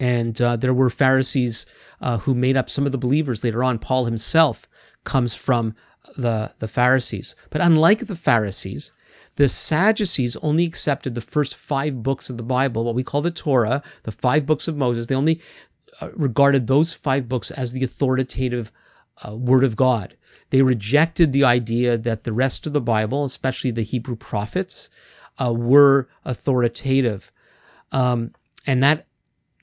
And 0.00 0.40
uh, 0.40 0.56
there 0.56 0.74
were 0.74 0.90
Pharisees 0.90 1.66
uh, 2.00 2.18
who 2.18 2.34
made 2.34 2.56
up 2.56 2.70
some 2.70 2.86
of 2.86 2.92
the 2.92 2.98
believers 2.98 3.42
later 3.42 3.64
on. 3.64 3.78
Paul 3.78 4.04
himself 4.04 4.68
comes 5.04 5.34
from 5.34 5.74
the, 6.16 6.52
the 6.58 6.68
Pharisees. 6.68 7.34
But 7.50 7.60
unlike 7.60 8.06
the 8.06 8.16
Pharisees, 8.16 8.92
the 9.36 9.48
Sadducees 9.48 10.36
only 10.36 10.64
accepted 10.64 11.14
the 11.14 11.20
first 11.20 11.54
five 11.54 12.02
books 12.02 12.30
of 12.30 12.36
the 12.36 12.42
Bible, 12.42 12.84
what 12.84 12.94
we 12.94 13.04
call 13.04 13.22
the 13.22 13.30
Torah, 13.30 13.82
the 14.02 14.12
five 14.12 14.46
books 14.46 14.68
of 14.68 14.76
Moses. 14.76 15.06
They 15.06 15.14
only 15.14 15.40
uh, 16.00 16.10
regarded 16.14 16.66
those 16.66 16.92
five 16.92 17.28
books 17.28 17.50
as 17.50 17.72
the 17.72 17.84
authoritative 17.84 18.72
uh, 19.24 19.34
Word 19.34 19.64
of 19.64 19.76
God. 19.76 20.16
They 20.50 20.62
rejected 20.62 21.32
the 21.32 21.44
idea 21.44 21.98
that 21.98 22.24
the 22.24 22.32
rest 22.32 22.66
of 22.66 22.72
the 22.72 22.80
Bible, 22.80 23.24
especially 23.24 23.70
the 23.70 23.82
Hebrew 23.82 24.16
prophets, 24.16 24.90
uh, 25.38 25.52
were 25.52 26.08
authoritative. 26.24 27.30
Um, 27.92 28.32
and 28.66 28.82
that 28.82 29.06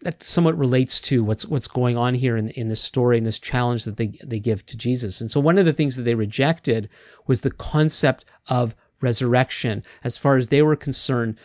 that 0.05 0.21
somewhat 0.21 0.55
relates 0.55 1.01
to 1.01 1.23
what's 1.23 1.47
what's 1.47 1.67
going 1.67 1.97
on 1.97 2.13
here 2.13 2.37
in 2.37 2.49
in 2.49 2.69
this 2.69 2.79
story 2.79 3.17
and 3.17 3.25
this 3.25 3.39
challenge 3.39 3.85
that 3.85 3.97
they 3.97 4.19
they 4.23 4.39
give 4.39 4.63
to 4.67 4.77
Jesus. 4.77 5.21
And 5.21 5.31
so 5.31 5.39
one 5.39 5.57
of 5.57 5.65
the 5.65 5.73
things 5.73 5.95
that 5.95 6.03
they 6.03 6.13
rejected 6.13 6.89
was 7.25 7.41
the 7.41 7.49
concept 7.49 8.23
of 8.47 8.75
resurrection. 9.01 9.83
As 10.03 10.19
far 10.19 10.37
as 10.37 10.47
they 10.47 10.61
were 10.61 10.75
concerned, 10.75 11.39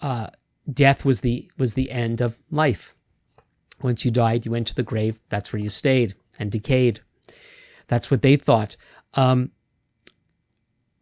uh, 0.00 0.30
death 0.68 1.04
was 1.04 1.20
the 1.20 1.52
was 1.56 1.74
the 1.74 1.88
end 1.92 2.20
of 2.20 2.36
life. 2.50 2.96
Once 3.80 4.04
you 4.04 4.10
died, 4.10 4.44
you 4.44 4.50
went 4.50 4.66
to 4.66 4.74
the 4.74 4.82
grave. 4.82 5.16
That's 5.28 5.52
where 5.52 5.62
you 5.62 5.68
stayed 5.68 6.14
and 6.36 6.50
decayed. 6.50 6.98
That's 7.86 8.10
what 8.10 8.22
they 8.22 8.34
thought. 8.34 8.76
Um, 9.14 9.52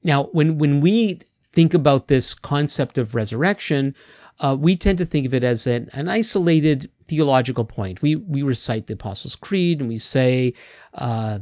now, 0.04 0.24
when 0.24 0.58
when 0.58 0.82
we 0.82 1.20
think 1.52 1.72
about 1.72 2.06
this 2.06 2.34
concept 2.34 2.98
of 2.98 3.14
resurrection, 3.14 3.94
uh, 4.38 4.58
we 4.60 4.76
tend 4.76 4.98
to 4.98 5.06
think 5.06 5.24
of 5.24 5.32
it 5.32 5.42
as 5.42 5.66
an, 5.66 5.88
an, 5.94 6.10
isolated 6.10 6.90
theological 7.08 7.64
point. 7.64 8.02
We 8.02 8.16
we 8.16 8.42
recite 8.42 8.86
the 8.86 8.94
Apostles' 8.94 9.36
Creed 9.36 9.80
and 9.80 9.88
we 9.88 9.98
say 9.98 10.54
uh, 10.94 11.38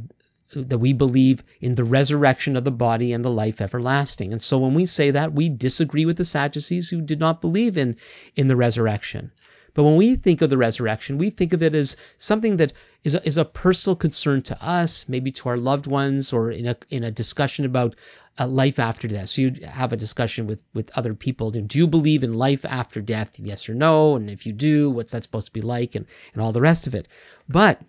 that 0.55 0.77
we 0.77 0.93
believe 0.93 1.43
in 1.59 1.75
the 1.75 1.83
resurrection 1.83 2.55
of 2.55 2.63
the 2.63 2.71
body 2.71 3.13
and 3.13 3.23
the 3.23 3.29
life 3.29 3.61
everlasting. 3.61 4.31
And 4.31 4.41
so 4.41 4.59
when 4.59 4.73
we 4.73 4.85
say 4.85 5.11
that, 5.11 5.33
we 5.33 5.49
disagree 5.49 6.05
with 6.05 6.17
the 6.17 6.25
Sadducees 6.25 6.89
who 6.89 7.01
did 7.01 7.19
not 7.19 7.41
believe 7.41 7.77
in 7.77 7.97
in 8.35 8.47
the 8.47 8.55
resurrection. 8.55 9.31
But 9.77 9.83
when 9.83 9.95
we 9.95 10.15
think 10.15 10.41
of 10.41 10.49
the 10.49 10.57
resurrection, 10.57 11.19
we 11.19 11.29
think 11.29 11.53
of 11.53 11.61
it 11.61 11.75
as 11.75 11.97
something 12.17 12.57
that 12.57 12.73
is 13.03 13.13
a, 13.13 13.23
is 13.27 13.37
a 13.37 13.45
personal 13.45 13.95
concern 13.95 14.41
to 14.41 14.59
us, 14.59 15.07
maybe 15.07 15.31
to 15.33 15.49
our 15.49 15.57
loved 15.57 15.85
ones, 15.85 16.33
or 16.33 16.49
in 16.49 16.65
a 16.65 16.75
in 16.89 17.03
a 17.03 17.11
discussion 17.11 17.63
about 17.63 17.93
uh, 18.39 18.47
life 18.47 18.79
after 18.79 19.07
death. 19.07 19.29
So 19.29 19.43
you 19.43 19.67
have 19.67 19.93
a 19.93 19.95
discussion 19.95 20.47
with 20.47 20.63
with 20.73 20.89
other 20.97 21.13
people. 21.13 21.51
Do 21.51 21.77
you 21.77 21.85
believe 21.85 22.23
in 22.23 22.33
life 22.33 22.65
after 22.65 23.01
death? 23.01 23.37
Yes 23.37 23.69
or 23.69 23.75
no? 23.75 24.15
And 24.15 24.31
if 24.31 24.47
you 24.47 24.51
do, 24.51 24.89
what's 24.89 25.11
that 25.11 25.21
supposed 25.21 25.45
to 25.45 25.53
be 25.53 25.61
like? 25.61 25.93
And 25.93 26.07
and 26.33 26.41
all 26.41 26.53
the 26.53 26.59
rest 26.59 26.87
of 26.87 26.95
it. 26.95 27.07
But 27.47 27.79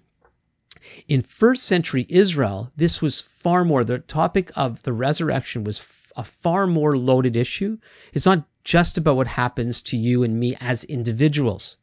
in 1.09 1.23
first 1.23 1.63
century 1.63 2.05
Israel, 2.07 2.71
this 2.77 3.01
was 3.01 3.23
far 3.23 3.65
more 3.65 3.83
the 3.83 3.99
topic 4.01 4.53
of 4.57 4.83
the 4.83 4.93
resurrection 4.93 5.65
was 5.65 6.13
a 6.17 6.25
far 6.25 6.67
more 6.67 6.99
loaded 6.99 7.35
issue. 7.35 7.79
It's 8.13 8.27
not 8.27 8.45
just 8.69 8.99
about 8.99 9.17
what 9.17 9.27
happens 9.27 9.81
to 9.81 9.97
you 9.97 10.23
and 10.23 10.39
me 10.39 10.55
as 10.61 10.85
individuals. 10.85 11.79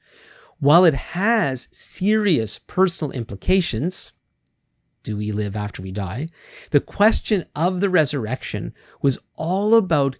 While 0.59 0.85
it 0.85 0.93
has 0.93 1.67
serious 1.71 2.59
personal 2.59 3.11
implications, 3.11 4.11
do 5.01 5.17
we 5.17 5.31
live 5.31 5.55
after 5.55 5.81
we 5.81 5.91
die? 5.91 6.27
The 6.69 6.79
question 6.79 7.45
of 7.55 7.81
the 7.81 7.89
resurrection 7.89 8.75
was 9.01 9.17
all 9.33 9.73
about 9.73 10.15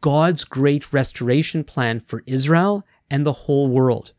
God's 0.00 0.42
great 0.42 0.92
restoration 0.92 1.62
plan 1.62 2.00
for 2.00 2.24
Israel 2.26 2.84
and 3.08 3.24
the 3.24 3.32
whole 3.32 3.68
world. 3.68 4.12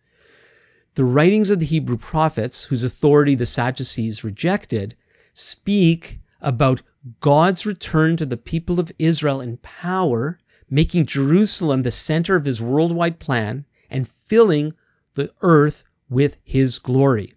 The 0.96 1.03
writings 1.03 1.50
of 1.50 1.60
the 1.60 1.65
Hebrew 1.65 1.98
prophets, 1.98 2.63
whose 2.63 2.86
authority 2.86 3.36
the 3.36 3.46
Sadducees 3.46 4.24
rejected, 4.24 4.96
speak 5.34 6.22
about 6.39 6.82
God's 7.20 7.65
return 7.65 8.15
to 8.15 8.25
the 8.25 8.38
people 8.38 8.79
of 8.79 8.89
Israel 8.98 9.41
in 9.41 9.58
power, 9.58 10.39
making 10.70 11.06
Jerusalem 11.06 11.82
the 11.82 11.92
center 11.92 12.36
of 12.36 12.46
his 12.46 12.62
worldwide 12.62 13.20
plan, 13.20 13.66
and 13.90 14.08
filling 14.08 14.74
the 15.16 15.32
earth 15.42 15.84
with 16.10 16.38
his 16.44 16.80
glory. 16.80 17.34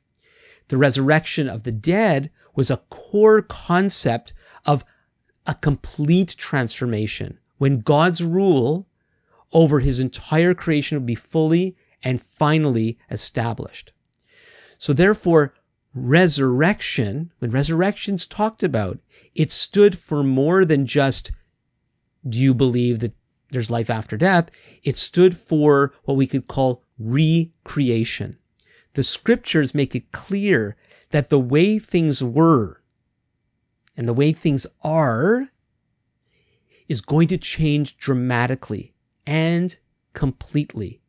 The 0.68 0.76
resurrection 0.76 1.48
of 1.48 1.62
the 1.62 1.72
dead 1.72 2.30
was 2.54 2.70
a 2.70 2.82
core 2.90 3.42
concept 3.42 4.32
of 4.64 4.84
a 5.46 5.54
complete 5.54 6.34
transformation 6.36 7.38
when 7.58 7.80
God's 7.80 8.22
rule 8.22 8.86
over 9.52 9.80
his 9.80 10.00
entire 10.00 10.54
creation 10.54 10.98
would 10.98 11.06
be 11.06 11.14
fully 11.14 11.76
and 12.02 12.20
finally 12.20 12.98
established. 13.10 13.92
So 14.78 14.92
therefore, 14.92 15.54
resurrection, 15.94 17.32
when 17.38 17.50
resurrection's 17.50 18.26
talked 18.26 18.62
about, 18.62 18.98
it 19.34 19.50
stood 19.50 19.98
for 19.98 20.22
more 20.22 20.64
than 20.64 20.86
just 20.86 21.32
do 22.28 22.38
you 22.38 22.54
believe 22.54 23.00
that 23.00 23.14
there's 23.52 23.70
life 23.70 23.90
after 23.90 24.16
death? 24.16 24.50
It 24.82 24.96
stood 24.96 25.36
for 25.36 25.92
what 26.04 26.16
we 26.16 26.26
could 26.26 26.48
call 26.48 26.82
recreation. 26.98 28.38
The 28.94 29.02
scriptures 29.02 29.74
make 29.74 29.94
it 29.94 30.10
clear 30.10 30.76
that 31.10 31.28
the 31.28 31.38
way 31.38 31.78
things 31.78 32.22
were 32.22 32.82
and 33.96 34.08
the 34.08 34.14
way 34.14 34.32
things 34.32 34.66
are 34.82 35.48
is 36.88 37.02
going 37.02 37.28
to 37.28 37.38
change 37.38 37.96
dramatically 37.98 38.94
and 39.26 39.76
completely. 40.14 41.00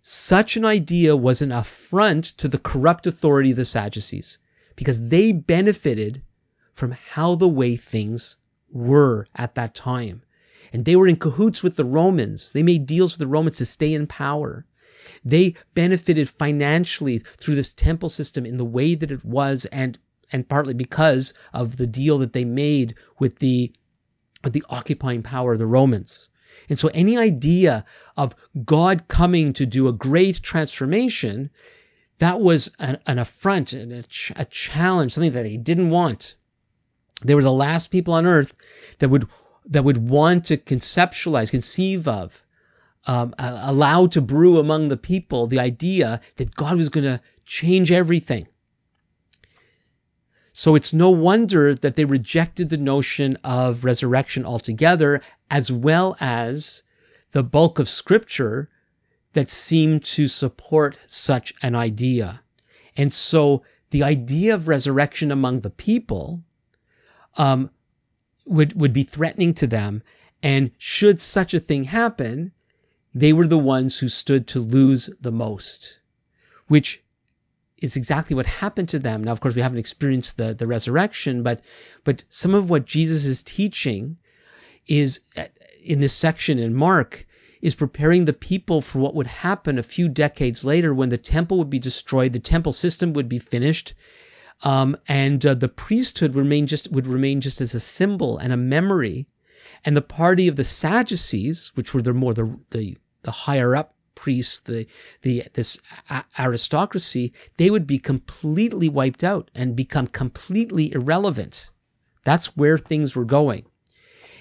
Such 0.00 0.56
an 0.56 0.64
idea 0.64 1.16
was 1.16 1.42
an 1.42 1.52
affront 1.52 2.24
to 2.38 2.48
the 2.48 2.58
corrupt 2.58 3.06
authority 3.06 3.52
of 3.52 3.56
the 3.56 3.64
Sadducees 3.64 4.38
because 4.74 5.00
they 5.08 5.30
benefited 5.30 6.22
from 6.74 6.90
how 6.90 7.36
the 7.36 7.48
way 7.48 7.76
things 7.76 8.36
were 8.70 9.28
at 9.34 9.54
that 9.54 9.74
time. 9.74 10.22
And 10.72 10.84
they 10.84 10.96
were 10.96 11.06
in 11.06 11.16
cahoots 11.16 11.62
with 11.62 11.76
the 11.76 11.84
Romans. 11.84 12.52
They 12.52 12.62
made 12.62 12.86
deals 12.86 13.12
with 13.12 13.20
the 13.20 13.26
Romans 13.26 13.58
to 13.58 13.66
stay 13.66 13.92
in 13.92 14.06
power. 14.06 14.64
They 15.24 15.54
benefited 15.74 16.28
financially 16.28 17.18
through 17.18 17.56
this 17.56 17.74
temple 17.74 18.08
system 18.08 18.46
in 18.46 18.56
the 18.56 18.64
way 18.64 18.94
that 18.94 19.10
it 19.10 19.24
was 19.24 19.66
and 19.66 19.98
and 20.32 20.48
partly 20.48 20.72
because 20.72 21.34
of 21.52 21.76
the 21.76 21.86
deal 21.86 22.18
that 22.18 22.32
they 22.32 22.44
made 22.44 22.94
with 23.18 23.38
the 23.38 23.72
with 24.42 24.54
the 24.54 24.64
occupying 24.70 25.22
power 25.22 25.52
of 25.52 25.58
the 25.58 25.66
Romans. 25.66 26.28
And 26.68 26.78
so 26.78 26.88
any 26.88 27.18
idea 27.18 27.84
of 28.16 28.34
God 28.64 29.08
coming 29.08 29.52
to 29.54 29.66
do 29.66 29.88
a 29.88 29.92
great 29.92 30.42
transformation, 30.42 31.50
that 32.18 32.40
was 32.40 32.70
an, 32.78 32.98
an 33.06 33.18
affront 33.18 33.72
and 33.72 33.92
a, 33.92 34.02
ch- 34.04 34.32
a 34.36 34.44
challenge, 34.44 35.12
something 35.12 35.32
that 35.32 35.42
they 35.42 35.56
didn't 35.56 35.90
want. 35.90 36.36
They 37.22 37.34
were 37.34 37.42
the 37.42 37.52
last 37.52 37.88
people 37.88 38.14
on 38.14 38.26
earth 38.26 38.54
that 38.98 39.08
would 39.08 39.28
that 39.66 39.84
would 39.84 40.08
want 40.08 40.46
to 40.46 40.56
conceptualize, 40.56 41.50
conceive 41.50 42.08
of, 42.08 42.42
um, 43.06 43.34
allow 43.38 44.06
to 44.06 44.20
brew 44.20 44.58
among 44.58 44.88
the 44.88 44.96
people 44.96 45.46
the 45.46 45.60
idea 45.60 46.20
that 46.36 46.54
God 46.54 46.76
was 46.76 46.88
going 46.88 47.04
to 47.04 47.20
change 47.44 47.90
everything. 47.90 48.46
So 50.52 50.74
it's 50.74 50.92
no 50.92 51.10
wonder 51.10 51.74
that 51.74 51.96
they 51.96 52.04
rejected 52.04 52.68
the 52.68 52.76
notion 52.76 53.38
of 53.42 53.84
resurrection 53.84 54.44
altogether, 54.44 55.22
as 55.50 55.72
well 55.72 56.16
as 56.20 56.82
the 57.32 57.42
bulk 57.42 57.78
of 57.78 57.88
Scripture 57.88 58.68
that 59.32 59.48
seemed 59.48 60.04
to 60.04 60.26
support 60.28 60.98
such 61.06 61.54
an 61.62 61.74
idea. 61.74 62.42
And 62.96 63.12
so 63.12 63.62
the 63.90 64.02
idea 64.02 64.54
of 64.54 64.68
resurrection 64.68 65.30
among 65.32 65.60
the 65.60 65.70
people 65.70 66.42
um, 67.36 67.70
would, 68.44 68.80
would 68.80 68.92
be 68.92 69.04
threatening 69.04 69.54
to 69.54 69.66
them. 69.66 70.02
And 70.42 70.70
should 70.78 71.20
such 71.20 71.54
a 71.54 71.60
thing 71.60 71.84
happen, 71.84 72.52
they 73.14 73.32
were 73.32 73.46
the 73.46 73.58
ones 73.58 73.98
who 73.98 74.08
stood 74.08 74.46
to 74.48 74.60
lose 74.60 75.10
the 75.20 75.32
most, 75.32 75.98
which 76.66 77.00
is 77.78 77.96
exactly 77.96 78.34
what 78.34 78.46
happened 78.46 78.88
to 78.90 78.98
them. 78.98 79.24
Now, 79.24 79.32
of 79.32 79.40
course, 79.40 79.54
we 79.54 79.62
haven't 79.62 79.78
experienced 79.78 80.36
the, 80.36 80.54
the 80.54 80.66
resurrection, 80.66 81.42
but, 81.42 81.60
but 82.04 82.24
some 82.28 82.54
of 82.54 82.70
what 82.70 82.86
Jesus 82.86 83.24
is 83.24 83.42
teaching 83.42 84.16
is 84.86 85.20
in 85.84 86.00
this 86.00 86.12
section 86.12 86.58
in 86.58 86.74
Mark 86.74 87.26
is 87.60 87.74
preparing 87.74 88.24
the 88.24 88.32
people 88.32 88.80
for 88.80 88.98
what 88.98 89.14
would 89.14 89.26
happen 89.26 89.78
a 89.78 89.82
few 89.82 90.08
decades 90.08 90.64
later 90.64 90.92
when 90.92 91.08
the 91.08 91.18
temple 91.18 91.58
would 91.58 91.70
be 91.70 91.78
destroyed, 91.78 92.32
the 92.32 92.40
temple 92.40 92.72
system 92.72 93.12
would 93.12 93.28
be 93.28 93.38
finished, 93.38 93.94
um, 94.62 94.96
and 95.08 95.44
uh, 95.44 95.54
the 95.54 95.68
priesthood 95.68 96.34
would 96.34 96.44
remain 96.44 96.66
just 96.66 96.90
would 96.92 97.06
remain 97.06 97.40
just 97.40 97.60
as 97.60 97.74
a 97.74 97.80
symbol 97.80 98.38
and 98.38 98.52
a 98.52 98.56
memory, 98.56 99.26
and 99.84 99.96
the 99.96 100.02
party 100.02 100.48
of 100.48 100.56
the 100.56 100.64
Sadducees, 100.64 101.72
which 101.74 101.92
were 101.92 102.02
the 102.02 102.12
more 102.12 102.34
the 102.34 102.58
the, 102.70 102.96
the 103.22 103.30
higher 103.30 103.74
up 103.74 103.94
priests, 104.14 104.60
the 104.60 104.86
the 105.22 105.44
this 105.52 105.80
aristocracy, 106.38 107.32
they 107.56 107.70
would 107.70 107.86
be 107.86 107.98
completely 107.98 108.88
wiped 108.88 109.24
out 109.24 109.50
and 109.54 109.74
become 109.74 110.06
completely 110.06 110.92
irrelevant. 110.92 111.70
That's 112.24 112.56
where 112.56 112.78
things 112.78 113.16
were 113.16 113.24
going. 113.24 113.64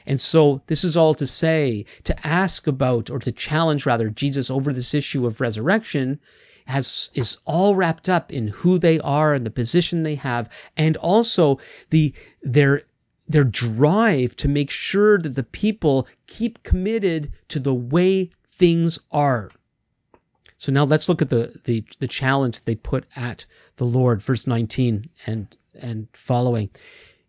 And 0.06 0.20
so 0.20 0.62
this 0.68 0.84
is 0.84 0.98
all 0.98 1.14
to 1.16 1.28
say, 1.28 1.86
to 2.04 2.28
ask 2.28 2.68
about 2.68 3.10
or 3.10 3.20
to 3.20 3.32
challenge 3.32 3.86
rather 3.86 4.10
Jesus 4.10 4.50
over 4.50 4.74
this 4.74 4.94
issue 4.94 5.26
of 5.26 5.42
resurrection 5.42 6.20
has 6.72 7.10
is 7.14 7.38
all 7.46 7.76
wrapped 7.76 8.08
up 8.08 8.32
in 8.32 8.48
who 8.48 8.80
they 8.80 9.00
are 9.00 9.34
and 9.34 9.46
the 9.46 9.52
position 9.52 10.04
they 10.04 10.16
have 10.16 10.50
and 10.78 10.98
also 10.98 11.60
the 11.90 12.14
their 12.42 12.84
their 13.28 13.44
drive 13.44 14.36
to 14.38 14.48
make 14.48 14.72
sure 14.72 15.18
that 15.18 15.36
the 15.36 15.44
people 15.44 16.08
keep 16.28 16.64
committed 16.64 17.32
to 17.50 17.60
the 17.60 17.74
way 17.74 18.30
things 18.54 19.00
are. 19.12 19.50
So 20.58 20.72
now 20.72 20.86
let's 20.86 21.10
look 21.10 21.22
at 21.22 21.30
the 21.30 21.60
the, 21.66 21.84
the 22.00 22.08
challenge 22.08 22.64
they 22.64 22.76
put 22.76 23.06
at 23.16 23.46
the 23.76 23.86
Lord, 23.86 24.22
verse 24.22 24.48
19 24.48 25.10
and 25.26 25.58
and 25.80 26.08
following. 26.14 26.70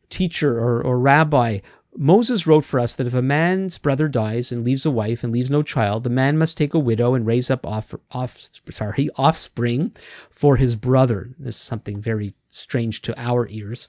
Teacher 0.08 0.58
or, 0.58 0.82
or 0.82 0.98
rabbi, 0.98 1.60
Moses 1.94 2.46
wrote 2.46 2.64
for 2.64 2.80
us 2.80 2.94
that 2.94 3.06
if 3.06 3.12
a 3.12 3.20
man's 3.20 3.76
brother 3.76 4.08
dies 4.08 4.50
and 4.50 4.64
leaves 4.64 4.86
a 4.86 4.90
wife 4.90 5.24
and 5.24 5.32
leaves 5.32 5.50
no 5.50 5.62
child, 5.62 6.04
the 6.04 6.10
man 6.10 6.38
must 6.38 6.56
take 6.56 6.72
a 6.72 6.78
widow 6.78 7.12
and 7.12 7.26
raise 7.26 7.50
up 7.50 7.66
off, 7.66 7.94
off, 8.10 8.38
sorry, 8.70 9.10
offspring 9.16 9.92
for 10.30 10.56
his 10.56 10.74
brother. 10.74 11.34
This 11.38 11.56
is 11.56 11.60
something 11.60 12.00
very 12.00 12.34
strange 12.48 13.02
to 13.02 13.20
our 13.20 13.46
ears. 13.48 13.88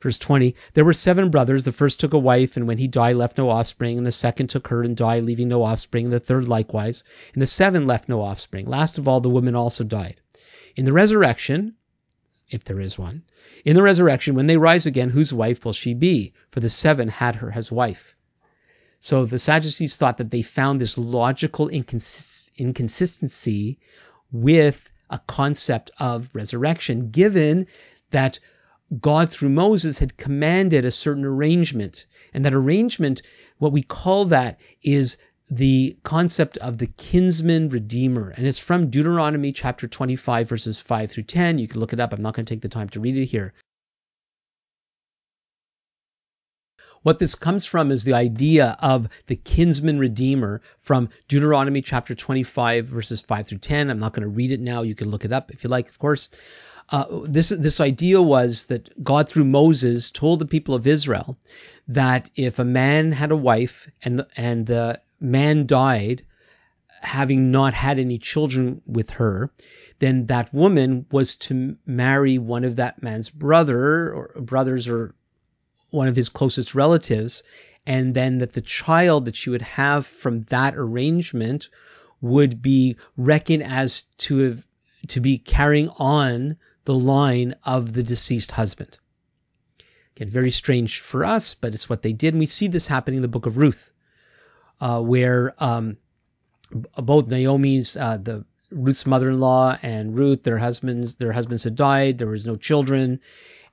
Verse 0.00 0.18
20 0.18 0.54
There 0.74 0.84
were 0.84 0.92
seven 0.92 1.30
brothers. 1.30 1.64
The 1.64 1.72
first 1.72 1.98
took 1.98 2.12
a 2.12 2.18
wife, 2.18 2.58
and 2.58 2.68
when 2.68 2.76
he 2.78 2.86
died, 2.86 3.16
left 3.16 3.38
no 3.38 3.48
offspring. 3.48 3.96
And 3.96 4.06
the 4.06 4.12
second 4.12 4.48
took 4.48 4.68
her 4.68 4.82
and 4.82 4.96
died, 4.96 5.24
leaving 5.24 5.48
no 5.48 5.62
offspring. 5.62 6.04
And 6.04 6.12
the 6.12 6.20
third 6.20 6.48
likewise. 6.48 7.02
And 7.32 7.40
the 7.40 7.46
seven 7.46 7.86
left 7.86 8.10
no 8.10 8.20
offspring. 8.20 8.66
Last 8.66 8.98
of 8.98 9.08
all, 9.08 9.20
the 9.20 9.30
woman 9.30 9.56
also 9.56 9.84
died. 9.84 10.20
In 10.76 10.84
the 10.84 10.92
resurrection, 10.92 11.74
if 12.50 12.64
there 12.64 12.80
is 12.80 12.98
one, 12.98 13.22
in 13.64 13.74
the 13.74 13.82
resurrection, 13.82 14.34
when 14.34 14.46
they 14.46 14.56
rise 14.56 14.86
again, 14.86 15.10
whose 15.10 15.32
wife 15.32 15.64
will 15.64 15.72
she 15.72 15.94
be? 15.94 16.32
For 16.50 16.60
the 16.60 16.70
seven 16.70 17.08
had 17.08 17.36
her 17.36 17.52
as 17.54 17.70
wife. 17.70 18.16
So 19.00 19.26
the 19.26 19.38
Sadducees 19.38 19.96
thought 19.96 20.16
that 20.16 20.30
they 20.30 20.42
found 20.42 20.80
this 20.80 20.98
logical 20.98 21.68
inconsist- 21.68 22.50
inconsistency 22.56 23.78
with 24.32 24.90
a 25.10 25.20
concept 25.26 25.90
of 25.98 26.30
resurrection, 26.32 27.10
given 27.10 27.66
that 28.10 28.38
God 29.00 29.30
through 29.30 29.50
Moses 29.50 29.98
had 29.98 30.16
commanded 30.16 30.84
a 30.84 30.90
certain 30.90 31.24
arrangement. 31.24 32.06
And 32.32 32.44
that 32.44 32.54
arrangement, 32.54 33.22
what 33.58 33.72
we 33.72 33.82
call 33.82 34.26
that 34.26 34.58
is 34.82 35.16
the 35.50 35.96
concept 36.02 36.58
of 36.58 36.78
the 36.78 36.86
kinsman 36.86 37.70
redeemer. 37.70 38.30
And 38.30 38.46
it's 38.46 38.58
from 38.58 38.90
Deuteronomy 38.90 39.52
chapter 39.52 39.88
25, 39.88 40.48
verses 40.48 40.78
5 40.78 41.10
through 41.10 41.24
10. 41.24 41.58
You 41.58 41.68
can 41.68 41.80
look 41.80 41.92
it 41.92 42.00
up. 42.00 42.12
I'm 42.12 42.22
not 42.22 42.34
going 42.34 42.44
to 42.44 42.52
take 42.52 42.62
the 42.62 42.68
time 42.68 42.88
to 42.90 43.00
read 43.00 43.16
it 43.16 43.26
here. 43.26 43.54
What 47.02 47.18
this 47.18 47.34
comes 47.36 47.64
from 47.64 47.92
is 47.92 48.04
the 48.04 48.14
idea 48.14 48.76
of 48.80 49.08
the 49.26 49.36
kinsman 49.36 49.98
redeemer 49.98 50.60
from 50.80 51.08
Deuteronomy 51.28 51.80
chapter 51.80 52.14
25, 52.14 52.86
verses 52.86 53.20
5 53.20 53.46
through 53.46 53.58
10. 53.58 53.88
I'm 53.88 53.98
not 53.98 54.12
going 54.12 54.24
to 54.24 54.28
read 54.28 54.52
it 54.52 54.60
now. 54.60 54.82
You 54.82 54.94
can 54.94 55.10
look 55.10 55.24
it 55.24 55.32
up 55.32 55.50
if 55.50 55.64
you 55.64 55.70
like, 55.70 55.88
of 55.88 55.98
course. 55.98 56.28
Uh, 56.90 57.20
this 57.24 57.50
this 57.50 57.80
idea 57.80 58.20
was 58.20 58.66
that 58.66 59.04
God 59.04 59.28
through 59.28 59.44
Moses 59.44 60.10
told 60.10 60.38
the 60.38 60.46
people 60.46 60.74
of 60.74 60.86
Israel 60.86 61.38
that 61.88 62.30
if 62.34 62.58
a 62.58 62.64
man 62.64 63.12
had 63.12 63.30
a 63.30 63.36
wife 63.36 63.90
and 64.02 64.20
the, 64.20 64.28
and 64.36 64.66
the 64.66 65.00
man 65.20 65.66
died 65.66 66.24
having 67.00 67.50
not 67.50 67.74
had 67.74 67.98
any 67.98 68.18
children 68.18 68.82
with 68.86 69.10
her, 69.10 69.50
then 69.98 70.26
that 70.26 70.52
woman 70.52 71.06
was 71.10 71.36
to 71.36 71.76
marry 71.86 72.38
one 72.38 72.64
of 72.64 72.76
that 72.76 73.02
man's 73.02 73.30
brother 73.30 74.12
or 74.12 74.32
brothers 74.40 74.88
or 74.88 75.14
one 75.90 76.08
of 76.08 76.16
his 76.16 76.28
closest 76.28 76.74
relatives, 76.74 77.42
and 77.86 78.14
then 78.14 78.38
that 78.38 78.52
the 78.52 78.60
child 78.60 79.24
that 79.24 79.36
she 79.36 79.50
would 79.50 79.62
have 79.62 80.06
from 80.06 80.42
that 80.44 80.74
arrangement 80.76 81.68
would 82.20 82.60
be 82.60 82.96
reckoned 83.16 83.62
as 83.62 84.02
to 84.18 84.38
have 84.38 84.66
to 85.06 85.20
be 85.20 85.38
carrying 85.38 85.88
on 85.90 86.56
the 86.84 86.94
line 86.94 87.54
of 87.64 87.92
the 87.92 88.02
deceased 88.02 88.50
husband. 88.52 88.98
Again, 90.16 90.28
very 90.28 90.50
strange 90.50 91.00
for 91.00 91.24
us, 91.24 91.54
but 91.54 91.72
it's 91.72 91.88
what 91.88 92.02
they 92.02 92.12
did. 92.12 92.34
And 92.34 92.40
we 92.40 92.46
see 92.46 92.66
this 92.66 92.88
happening 92.88 93.18
in 93.18 93.22
the 93.22 93.28
book 93.28 93.46
of 93.46 93.56
Ruth 93.56 93.92
uh, 94.80 95.00
where 95.00 95.54
um, 95.58 95.96
both 96.96 97.28
Naomi's 97.28 97.96
uh, 97.96 98.18
the 98.18 98.44
Ruth's 98.70 99.06
mother-in-law 99.06 99.78
and 99.82 100.16
Ruth, 100.16 100.42
their 100.42 100.58
husbands, 100.58 101.14
their 101.16 101.32
husbands 101.32 101.64
had 101.64 101.74
died. 101.74 102.18
There 102.18 102.28
was 102.28 102.46
no 102.46 102.56
children, 102.56 103.20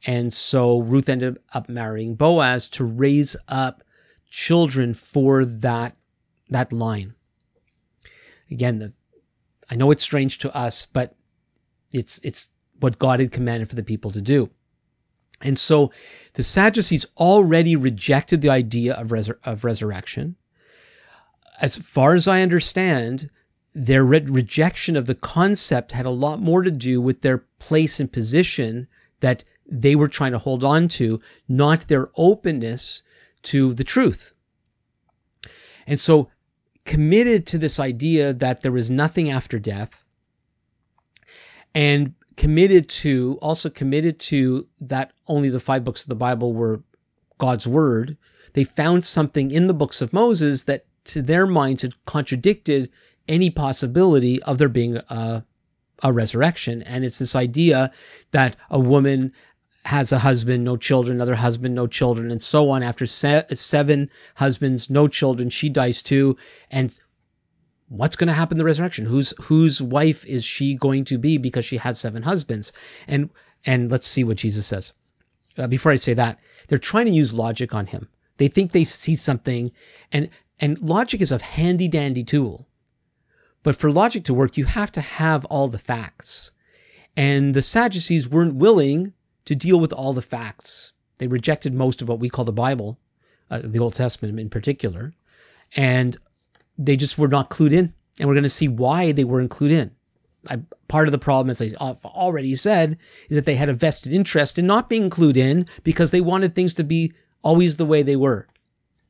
and 0.05 0.31
so 0.31 0.79
Ruth 0.79 1.09
ended 1.09 1.37
up 1.53 1.67
marrying 1.67 2.15
Boaz 2.15 2.69
to 2.71 2.85
raise 2.85 3.35
up 3.47 3.83
children 4.29 4.93
for 4.93 5.45
that 5.45 5.97
that 6.49 6.71
line. 6.71 7.15
Again, 8.51 8.79
the, 8.79 8.93
I 9.69 9.75
know 9.75 9.91
it's 9.91 10.03
strange 10.03 10.39
to 10.39 10.55
us, 10.55 10.85
but 10.85 11.15
it's 11.91 12.19
it's 12.23 12.49
what 12.79 12.99
God 12.99 13.19
had 13.19 13.31
commanded 13.31 13.69
for 13.69 13.75
the 13.75 13.83
people 13.83 14.11
to 14.11 14.21
do. 14.21 14.49
And 15.41 15.59
so 15.59 15.91
the 16.33 16.43
Sadducees 16.43 17.05
already 17.17 17.75
rejected 17.75 18.41
the 18.41 18.49
idea 18.49 18.93
of, 18.93 19.09
resur- 19.09 19.39
of 19.43 19.63
resurrection 19.63 20.35
as 21.59 21.77
far 21.77 22.13
as 22.13 22.27
I 22.27 22.41
understand, 22.41 23.29
their 23.73 24.03
re- 24.03 24.19
rejection 24.19 24.95
of 24.95 25.05
the 25.05 25.15
concept 25.15 25.91
had 25.91 26.05
a 26.05 26.09
lot 26.09 26.41
more 26.41 26.61
to 26.61 26.71
do 26.71 27.01
with 27.01 27.21
their 27.21 27.39
place 27.59 27.99
and 27.99 28.11
position 28.11 28.87
that 29.19 29.43
they 29.69 29.95
were 29.95 30.07
trying 30.07 30.31
to 30.33 30.39
hold 30.39 30.63
on 30.63 30.87
to, 30.87 31.21
not 31.47 31.87
their 31.87 32.09
openness 32.15 33.01
to 33.43 33.73
the 33.73 33.83
truth. 33.83 34.33
And 35.87 35.99
so, 35.99 36.29
committed 36.85 37.47
to 37.47 37.57
this 37.57 37.79
idea 37.79 38.33
that 38.33 38.61
there 38.61 38.71
was 38.71 38.89
nothing 38.89 39.29
after 39.29 39.59
death, 39.59 40.03
and 41.73 42.13
committed 42.37 42.89
to, 42.89 43.37
also 43.41 43.69
committed 43.69 44.19
to 44.19 44.67
that 44.81 45.11
only 45.27 45.49
the 45.49 45.59
five 45.59 45.83
books 45.83 46.03
of 46.03 46.09
the 46.09 46.15
Bible 46.15 46.53
were 46.53 46.83
God's 47.37 47.67
word, 47.67 48.17
they 48.53 48.63
found 48.63 49.03
something 49.03 49.51
in 49.51 49.67
the 49.67 49.73
books 49.73 50.01
of 50.01 50.13
Moses 50.13 50.63
that 50.63 50.85
to 51.05 51.21
their 51.21 51.45
minds 51.45 51.81
had 51.81 51.93
contradicted 52.05 52.91
any 53.27 53.49
possibility 53.49 54.41
of 54.43 54.57
there 54.57 54.69
being 54.69 54.97
a, 54.97 55.45
a 56.03 56.13
resurrection. 56.13 56.83
And 56.83 57.03
it's 57.03 57.19
this 57.19 57.35
idea 57.35 57.91
that 58.31 58.55
a 58.69 58.79
woman 58.79 59.33
has 59.85 60.11
a 60.11 60.19
husband, 60.19 60.63
no 60.63 60.77
children, 60.77 61.17
another 61.17 61.35
husband, 61.35 61.75
no 61.75 61.87
children, 61.87 62.31
and 62.31 62.41
so 62.41 62.71
on. 62.71 62.83
After 62.83 63.05
se- 63.05 63.45
seven 63.53 64.09
husbands, 64.33 64.89
no 64.89 65.07
children, 65.07 65.49
she 65.49 65.69
dies 65.69 66.01
too. 66.01 66.37
And 66.71 66.93
what's 67.87 68.15
going 68.15 68.27
to 68.27 68.33
happen 68.33 68.55
in 68.55 68.59
the 68.59 68.65
resurrection? 68.65 69.05
Whose 69.05 69.33
whose 69.41 69.81
wife 69.81 70.25
is 70.25 70.43
she 70.43 70.75
going 70.75 71.05
to 71.05 71.17
be 71.17 71.37
because 71.37 71.65
she 71.65 71.77
had 71.77 71.97
seven 71.97 72.23
husbands? 72.23 72.73
And 73.07 73.29
and 73.65 73.91
let's 73.91 74.07
see 74.07 74.23
what 74.23 74.37
Jesus 74.37 74.65
says. 74.65 74.93
Uh, 75.57 75.67
before 75.67 75.91
I 75.91 75.97
say 75.97 76.15
that, 76.15 76.39
they're 76.67 76.77
trying 76.77 77.05
to 77.05 77.11
use 77.11 77.33
logic 77.33 77.73
on 77.73 77.85
him. 77.85 78.09
They 78.37 78.49
think 78.49 78.71
they 78.71 78.83
see 78.83 79.15
something, 79.15 79.71
and 80.11 80.29
and 80.59 80.79
logic 80.79 81.21
is 81.21 81.31
a 81.31 81.41
handy 81.41 81.87
dandy 81.87 82.23
tool. 82.23 82.67
But 83.63 83.75
for 83.75 83.91
logic 83.91 84.25
to 84.25 84.33
work, 84.33 84.57
you 84.57 84.65
have 84.65 84.91
to 84.93 85.01
have 85.01 85.45
all 85.45 85.67
the 85.67 85.79
facts. 85.79 86.51
And 87.17 87.53
the 87.53 87.61
Sadducees 87.61 88.29
weren't 88.29 88.55
willing 88.55 89.13
to 89.45 89.55
deal 89.55 89.79
with 89.79 89.93
all 89.93 90.13
the 90.13 90.21
facts. 90.21 90.91
They 91.17 91.27
rejected 91.27 91.73
most 91.73 92.01
of 92.01 92.09
what 92.09 92.19
we 92.19 92.29
call 92.29 92.45
the 92.45 92.51
Bible, 92.51 92.99
uh, 93.49 93.61
the 93.63 93.79
Old 93.79 93.95
Testament 93.95 94.39
in 94.39 94.49
particular, 94.49 95.11
and 95.75 96.15
they 96.77 96.97
just 96.97 97.17
were 97.17 97.27
not 97.27 97.49
clued 97.49 97.71
in 97.71 97.93
And 98.19 98.27
we're 98.27 98.35
going 98.35 98.43
to 98.43 98.49
see 98.49 98.67
why 98.67 99.11
they 99.13 99.23
were 99.23 99.41
included 99.41 99.79
in. 99.79 99.91
I, 100.47 100.61
part 100.87 101.07
of 101.07 101.11
the 101.11 101.17
problem, 101.17 101.49
as 101.49 101.61
I've 101.61 102.05
already 102.05 102.55
said, 102.55 102.97
is 103.29 103.35
that 103.35 103.45
they 103.45 103.55
had 103.55 103.69
a 103.69 103.73
vested 103.73 104.13
interest 104.13 104.59
in 104.59 104.67
not 104.67 104.89
being 104.89 105.09
clued 105.09 105.37
in 105.37 105.67
because 105.83 106.11
they 106.11 106.21
wanted 106.21 106.53
things 106.53 106.75
to 106.75 106.83
be 106.83 107.13
always 107.41 107.77
the 107.77 107.85
way 107.85 108.03
they 108.03 108.15
were. 108.15 108.47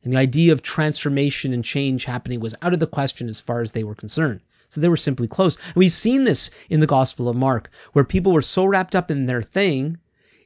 And 0.05 0.13
the 0.13 0.17
idea 0.17 0.53
of 0.53 0.61
transformation 0.61 1.51
and 1.51 1.65
change 1.65 2.05
happening 2.05 2.39
was 2.39 2.55
out 2.61 2.73
of 2.73 2.79
the 2.79 2.87
question 2.87 3.27
as 3.27 3.41
far 3.41 3.61
as 3.61 3.71
they 3.71 3.83
were 3.83 3.95
concerned. 3.95 4.41
So 4.69 4.79
they 4.79 4.87
were 4.87 4.97
simply 4.97 5.27
closed. 5.27 5.59
And 5.65 5.75
we've 5.75 5.91
seen 5.91 6.23
this 6.23 6.51
in 6.69 6.79
the 6.79 6.87
Gospel 6.87 7.27
of 7.27 7.35
Mark, 7.35 7.71
where 7.93 8.05
people 8.05 8.31
were 8.31 8.43
so 8.43 8.65
wrapped 8.65 8.95
up 8.95 9.09
in 9.09 9.25
their 9.25 9.41
thing, 9.41 9.97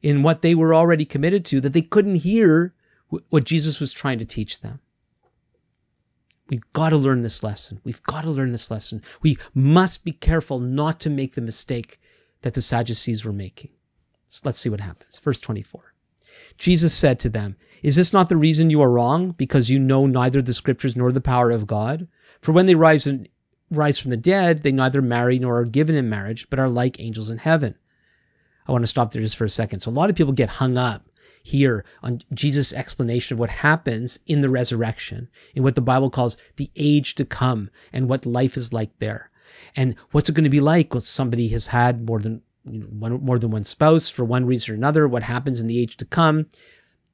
in 0.01 0.23
what 0.23 0.41
they 0.41 0.55
were 0.55 0.73
already 0.73 1.03
committed 1.03 1.43
to, 1.45 1.59
that 1.61 1.73
they 1.73 1.81
couldn't 1.81 2.15
hear 2.15 2.73
what 3.29 3.43
Jesus 3.43 3.81
was 3.81 3.91
trying 3.91 4.19
to 4.19 4.25
teach 4.25 4.61
them. 4.61 4.79
We've 6.47 6.73
got 6.73 6.89
to 6.89 6.97
learn 6.97 7.21
this 7.21 7.43
lesson. 7.43 7.81
We've 7.83 8.01
got 8.03 8.21
to 8.21 8.31
learn 8.31 8.51
this 8.51 8.71
lesson. 8.71 9.03
We 9.21 9.37
must 9.53 10.05
be 10.05 10.13
careful 10.13 10.59
not 10.59 11.01
to 11.01 11.09
make 11.09 11.35
the 11.35 11.41
mistake 11.41 11.99
that 12.41 12.53
the 12.53 12.61
Sadducees 12.61 13.25
were 13.25 13.33
making. 13.33 13.71
So 14.29 14.43
let's 14.45 14.57
see 14.57 14.69
what 14.69 14.79
happens. 14.79 15.19
Verse 15.19 15.41
24. 15.41 15.93
Jesus 16.59 16.93
said 16.93 17.21
to 17.21 17.29
them, 17.29 17.55
Is 17.81 17.95
this 17.95 18.11
not 18.11 18.27
the 18.27 18.35
reason 18.35 18.69
you 18.69 18.81
are 18.81 18.91
wrong? 18.91 19.31
Because 19.31 19.69
you 19.69 19.79
know 19.79 20.05
neither 20.05 20.41
the 20.41 20.53
scriptures 20.53 20.93
nor 20.93 21.13
the 21.13 21.21
power 21.21 21.51
of 21.51 21.65
God? 21.65 22.09
For 22.41 22.51
when 22.51 22.65
they 22.65 22.75
rise, 22.75 23.07
in, 23.07 23.29
rise 23.71 23.97
from 23.97 24.11
the 24.11 24.17
dead, 24.17 24.61
they 24.61 24.73
neither 24.73 25.01
marry 25.01 25.39
nor 25.39 25.59
are 25.59 25.65
given 25.65 25.95
in 25.95 26.09
marriage, 26.09 26.47
but 26.49 26.59
are 26.59 26.67
like 26.67 26.99
angels 26.99 27.29
in 27.29 27.37
heaven. 27.37 27.75
I 28.67 28.73
want 28.73 28.83
to 28.83 28.87
stop 28.87 29.13
there 29.13 29.21
just 29.21 29.37
for 29.37 29.45
a 29.45 29.49
second. 29.49 29.79
So 29.79 29.89
a 29.89 29.93
lot 29.93 30.09
of 30.09 30.17
people 30.17 30.33
get 30.33 30.49
hung 30.49 30.77
up 30.77 31.07
here 31.41 31.85
on 32.03 32.21
Jesus' 32.33 32.73
explanation 32.73 33.35
of 33.35 33.39
what 33.39 33.49
happens 33.49 34.19
in 34.27 34.41
the 34.41 34.49
resurrection, 34.49 35.29
in 35.55 35.63
what 35.63 35.75
the 35.75 35.81
Bible 35.81 36.09
calls 36.09 36.35
the 36.57 36.69
age 36.75 37.15
to 37.15 37.25
come, 37.25 37.69
and 37.93 38.09
what 38.09 38.25
life 38.25 38.57
is 38.57 38.73
like 38.73 38.99
there. 38.99 39.31
And 39.77 39.95
what's 40.11 40.27
it 40.27 40.35
going 40.35 40.43
to 40.43 40.49
be 40.49 40.59
like 40.59 40.93
when 40.93 40.99
somebody 41.01 41.47
has 41.49 41.67
had 41.67 42.05
more 42.05 42.19
than 42.19 42.41
you 42.69 42.79
know, 42.79 42.87
one, 42.87 43.23
more 43.23 43.39
than 43.39 43.51
one 43.51 43.63
spouse 43.63 44.09
for 44.09 44.23
one 44.23 44.45
reason 44.45 44.73
or 44.73 44.77
another? 44.77 45.07
What 45.07 45.23
happens 45.23 45.61
in 45.61 45.67
the 45.67 45.79
age 45.79 45.97
to 45.97 46.05
come? 46.05 46.47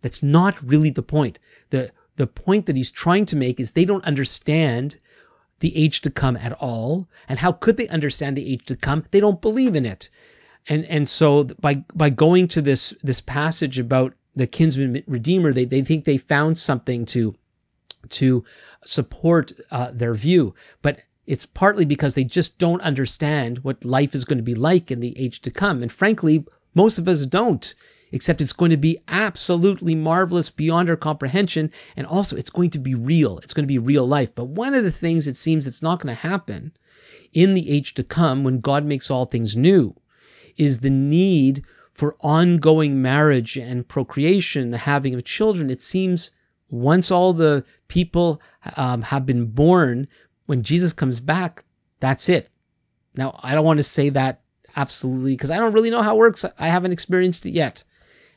That's 0.02 0.24
not 0.24 0.62
really 0.62 0.90
the 0.92 1.04
point. 1.04 1.40
The 1.70 1.92
the 2.18 2.28
point 2.28 2.68
that 2.68 2.78
he's 2.78 2.92
trying 2.92 3.26
to 3.28 3.36
make 3.36 3.60
is 3.60 3.72
they 3.72 3.86
don't 3.86 4.06
understand 4.06 4.98
the 5.60 5.76
age 5.76 6.02
to 6.02 6.10
come 6.10 6.38
at 6.38 6.54
all. 6.54 7.08
And 7.28 7.40
how 7.40 7.52
could 7.52 7.78
they 7.78 7.88
understand 7.88 8.38
the 8.38 8.54
age 8.54 8.66
to 8.66 8.76
come? 8.76 9.04
They 9.12 9.20
don't 9.20 9.42
believe 9.42 9.76
in 9.76 9.86
it. 9.86 10.10
And 10.68 10.86
and 10.86 11.08
so 11.08 11.44
by 11.44 11.84
by 11.94 12.10
going 12.10 12.48
to 12.50 12.62
this 12.62 12.94
this 13.04 13.22
passage 13.22 13.80
about 13.80 14.14
the 14.36 14.48
kinsman 14.48 15.04
redeemer, 15.08 15.54
they, 15.54 15.66
they 15.66 15.82
think 15.82 16.04
they 16.04 16.18
found 16.18 16.58
something 16.58 17.06
to 17.06 17.36
to 18.10 18.46
support 18.84 19.54
uh, 19.72 19.92
their 19.92 20.14
view, 20.14 20.56
but 20.82 21.00
it's 21.28 21.46
partly 21.46 21.86
because 21.86 22.14
they 22.14 22.24
just 22.24 22.58
don't 22.60 22.82
understand 22.82 23.60
what 23.60 23.86
life 23.86 24.14
is 24.16 24.26
going 24.26 24.38
to 24.38 24.44
be 24.44 24.56
like 24.56 24.92
in 24.92 25.00
the 25.00 25.18
age 25.18 25.42
to 25.42 25.52
come. 25.52 25.82
And 25.82 25.92
frankly, 25.92 26.46
most 26.74 27.00
of 27.00 27.08
us 27.08 27.26
don't, 27.26 27.74
except 28.12 28.42
it's 28.42 28.54
going 28.54 28.72
to 28.72 28.78
be 28.78 29.00
absolutely 29.08 29.96
marvelous 29.96 30.50
beyond 30.50 30.90
our 30.90 30.96
comprehension. 30.96 31.72
And 31.96 32.06
also, 32.06 32.36
it's 32.36 32.50
going 32.50 32.72
to 32.72 32.80
be 32.80 32.96
real. 32.96 33.40
It's 33.40 33.54
going 33.54 33.64
to 33.64 33.68
be 33.68 33.80
real 33.80 34.06
life. 34.06 34.36
But 34.36 34.46
one 34.46 34.74
of 34.74 34.84
the 34.84 34.92
things 34.92 35.28
it 35.28 35.38
seems 35.38 35.66
it's 35.66 35.82
not 35.82 36.00
going 36.00 36.16
to 36.16 36.22
happen 36.22 36.72
in 37.34 37.54
the 37.54 37.70
age 37.70 37.96
to 37.96 38.04
come 38.04 38.44
when 38.44 38.60
God 38.60 38.86
makes 38.86 39.10
all 39.10 39.26
things 39.26 39.58
new 39.58 39.96
is 40.58 40.80
the 40.80 40.90
need 40.90 41.64
for 41.96 42.18
ongoing 42.20 43.02
marriage 43.02 43.58
and 43.58 43.88
procreation, 43.88 44.72
the 44.72 44.78
having 44.78 45.14
of 45.14 45.24
children, 45.24 45.70
it 45.70 45.82
seems 45.82 46.32
once 46.70 47.10
all 47.10 47.32
the 47.32 47.64
people 47.88 48.42
um, 48.76 49.02
have 49.02 49.26
been 49.26 49.46
born, 49.46 50.08
when 50.46 50.64
Jesus 50.64 50.94
comes 50.94 51.20
back, 51.20 51.64
that's 52.00 52.30
it. 52.30 52.50
Now, 53.16 53.40
I 53.42 53.54
don't 53.54 53.66
want 53.66 53.78
to 53.78 53.84
say 53.84 54.10
that 54.10 54.42
absolutely 54.76 55.34
because 55.34 55.52
I 55.52 55.58
don't 55.58 55.74
really 55.74 55.90
know 55.90 56.02
how 56.02 56.16
it 56.16 56.20
works. 56.20 56.46
I 56.58 56.68
haven't 56.68 56.92
experienced 56.92 57.46
it 57.46 57.52
yet, 57.52 57.84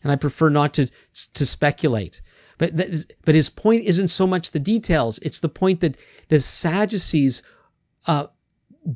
and 0.02 0.12
I 0.12 0.16
prefer 0.16 0.48
not 0.48 0.74
to 0.74 0.88
to 1.34 1.46
speculate. 1.46 2.20
But 2.58 2.76
but 3.24 3.34
his 3.34 3.50
point 3.50 3.84
isn't 3.84 4.08
so 4.08 4.26
much 4.26 4.50
the 4.50 4.60
details; 4.60 5.18
it's 5.20 5.40
the 5.40 5.48
point 5.48 5.80
that 5.80 5.96
the 6.28 6.40
Sadducees 6.40 7.42
uh, 8.06 8.26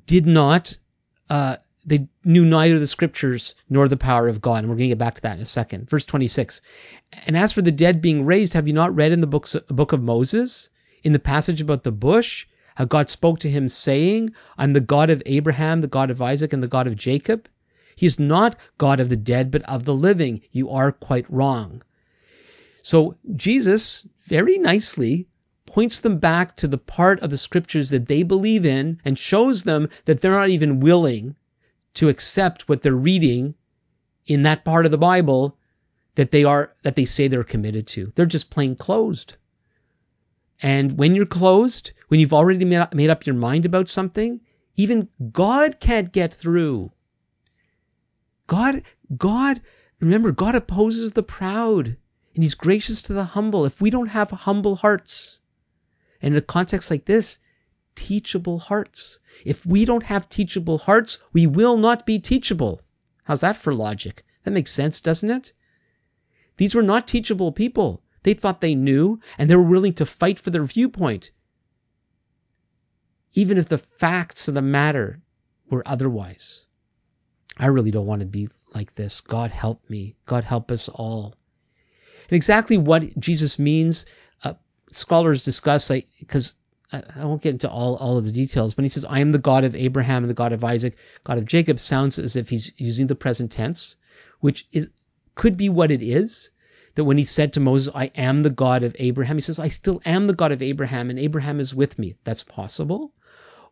did 0.07 0.27
not 0.27 0.77
uh, 1.29 1.57
they 1.85 2.09
knew 2.25 2.45
neither 2.45 2.79
the 2.79 2.87
scriptures 2.87 3.55
nor 3.69 3.89
the 3.89 3.97
power 3.97 4.29
of 4.29 4.41
God. 4.41 4.59
And 4.59 4.69
we're 4.69 4.77
going 4.77 4.89
to 4.91 4.95
get 4.95 4.99
back 4.99 5.17
to 5.17 5.23
that 5.23 5.37
in 5.37 5.43
a 5.43 5.47
second. 5.47 5.89
Verse 5.89 6.05
26. 6.05 6.61
And 7.27 7.37
as 7.37 7.53
for 7.53 7.63
the 7.63 7.73
dead 7.73 8.01
being 8.01 8.25
raised, 8.25 8.53
have 8.53 8.69
you 8.69 8.73
not 8.75 8.95
read 8.95 9.13
in 9.13 9.21
the 9.21 9.27
books, 9.27 9.57
book 9.69 9.93
of 9.93 10.03
Moses, 10.03 10.69
in 11.03 11.13
the 11.13 11.19
passage 11.19 11.61
about 11.61 11.83
the 11.83 11.93
bush, 11.93 12.47
how 12.75 12.85
God 12.85 13.11
spoke 13.11 13.41
to 13.41 13.51
him, 13.51 13.69
saying, 13.69 14.33
I'm 14.57 14.73
the 14.73 14.81
God 14.81 15.11
of 15.11 15.23
Abraham, 15.27 15.81
the 15.81 15.87
God 15.87 16.11
of 16.11 16.23
Isaac, 16.23 16.53
and 16.53 16.63
the 16.63 16.69
God 16.69 16.87
of 16.87 16.97
Jacob? 16.97 17.49
He's 17.97 18.19
not 18.19 18.57
God 18.79 19.01
of 19.01 19.09
the 19.09 19.17
dead, 19.17 19.51
but 19.51 19.63
of 19.63 19.85
the 19.85 19.95
living. 19.95 20.41
You 20.51 20.71
are 20.71 20.93
quite 20.93 21.31
wrong. 21.31 21.83
So 22.83 23.17
Jesus 23.37 24.07
very 24.27 24.59
nicely 24.59 25.29
points 25.67 26.01
them 26.01 26.19
back 26.19 26.57
to 26.57 26.69
the 26.69 26.79
part 26.79 27.21
of 27.21 27.31
the 27.31 27.39
scriptures 27.39 27.91
that 27.91 28.09
they 28.09 28.23
believe 28.23 28.67
in 28.67 29.01
and 29.05 29.19
shows 29.19 29.63
them 29.63 29.89
that 30.05 30.21
they're 30.21 30.33
not 30.33 30.51
even 30.51 30.81
willing 30.81 31.37
to 31.95 32.09
accept 32.09 32.69
what 32.69 32.83
they're 32.83 32.95
reading 32.95 33.55
in 34.27 34.43
that 34.43 34.65
part 34.65 34.85
of 34.85 34.91
the 34.91 34.99
Bible 34.99 35.57
that 36.15 36.31
they 36.31 36.45
are 36.45 36.75
that 36.83 36.95
they 36.95 37.05
say 37.05 37.29
they're 37.29 37.45
committed 37.45 37.87
to. 37.87 38.13
They're 38.15 38.27
just 38.27 38.51
plain 38.51 38.77
closed. 38.77 39.35
And 40.61 40.99
when 40.99 41.15
you're 41.15 41.27
closed, 41.27 41.93
when 42.13 42.21
you've 42.21 42.35
already 42.35 42.63
made 42.67 43.09
up 43.09 43.25
your 43.25 43.35
mind 43.35 43.65
about 43.65 43.89
something, 43.89 44.39
even 44.77 45.09
God 45.33 45.81
can't 45.81 46.13
get 46.13 46.35
through. 46.35 46.93
God, 48.47 48.83
God, 49.17 49.63
remember, 49.99 50.31
God 50.31 50.55
opposes 50.55 51.13
the 51.13 51.23
proud 51.23 51.87
and 52.35 52.43
he's 52.43 52.55
gracious 52.55 53.01
to 53.01 53.15
the 53.15 53.25
humble. 53.25 53.65
If 53.65 53.81
we 53.81 53.89
don't 53.89 54.09
have 54.09 54.31
humble 54.31 54.77
hearts, 54.77 55.41
and 56.21 56.35
in 56.35 56.39
a 56.39 56.43
context 56.43 56.91
like 56.91 57.07
this, 57.07 57.39
teachable 57.95 58.59
hearts. 58.59 59.19
If 59.47 59.65
we 59.65 59.87
don't 59.87 60.05
have 60.05 60.29
teachable 60.29 60.77
hearts, 60.77 61.19
we 61.33 61.47
will 61.47 61.79
not 61.79 62.05
be 62.05 62.19
teachable. 62.19 62.83
How's 63.25 63.41
that 63.41 63.57
for 63.57 63.75
logic? 63.75 64.23
That 64.45 64.51
makes 64.51 64.71
sense, 64.71 65.01
doesn't 65.01 65.31
it? 65.31 65.55
These 66.59 66.75
were 66.75 66.83
not 66.83 67.09
teachable 67.09 67.53
people. 67.53 68.03
They 68.23 68.35
thought 68.35 68.61
they 68.61 68.75
knew, 68.75 69.19
and 69.39 69.49
they 69.49 69.57
were 69.57 69.63
willing 69.63 69.95
to 69.95 70.05
fight 70.05 70.39
for 70.39 70.51
their 70.51 70.65
viewpoint, 70.65 71.31
even 73.35 73.59
if 73.59 73.69
the 73.69 73.79
facts 73.79 74.49
of 74.49 74.55
the 74.55 74.63
matter 74.63 75.21
were 75.69 75.83
otherwise. 75.87 76.67
I 77.59 77.67
really 77.67 77.91
don't 77.91 78.07
want 78.07 78.21
to 78.21 78.27
be 78.27 78.49
like 78.75 78.95
this. 78.95 79.21
God 79.21 79.51
help 79.51 79.89
me. 79.89 80.17
God 80.27 80.45
help 80.45 80.71
us 80.71 80.89
all. 80.89 81.35
And 82.29 82.37
exactly 82.37 82.79
what 82.79 83.19
Jesus 83.19 83.59
means, 83.59 84.07
uh, 84.43 84.55
scholars 84.91 85.45
discuss, 85.45 85.91
because 86.19 86.55
I 86.93 87.25
won't 87.25 87.41
get 87.41 87.53
into 87.53 87.71
all, 87.71 87.97
all 87.97 88.19
of 88.19 88.25
the 88.25 88.33
details, 88.33 88.75
but 88.75 88.85
he 88.85 88.89
says, 88.91 89.07
I 89.07 89.21
am 89.21 89.33
the 89.33 89.39
God 89.39 89.65
of 89.65 89.75
Abraham 89.75 90.25
and 90.25 90.31
the 90.31 90.35
God 90.35 90.53
of 90.53 90.63
Isaac, 90.63 90.97
God 91.25 91.39
of 91.39 91.47
Jacob, 91.47 91.81
sounds 91.81 92.19
as 92.19 92.37
if 92.37 92.51
he's 92.51 92.73
using 92.77 93.07
the 93.07 93.15
present 93.15 93.51
tense, 93.51 93.97
which 94.41 94.67
is 94.73 94.89
could 95.35 95.57
be 95.57 95.71
what 95.71 95.91
it 95.91 96.03
is. 96.03 96.51
That 96.95 97.05
when 97.05 97.17
he 97.17 97.25
said 97.25 97.55
to 97.55 97.61
Moses, 97.61 97.95
I 97.95 98.11
am 98.15 98.43
the 98.43 98.51
God 98.51 98.83
of 98.83 98.95
Abraham, 98.99 99.39
he 99.39 99.41
says, 99.41 99.59
I 99.59 99.69
still 99.69 100.03
am 100.05 100.27
the 100.27 100.35
God 100.35 100.53
of 100.53 100.61
Abraham, 100.61 101.09
and 101.09 101.19
Abraham 101.19 101.59
is 101.59 101.75
with 101.75 101.99
me. 101.99 102.17
That's 102.25 102.43
possible. 102.43 103.15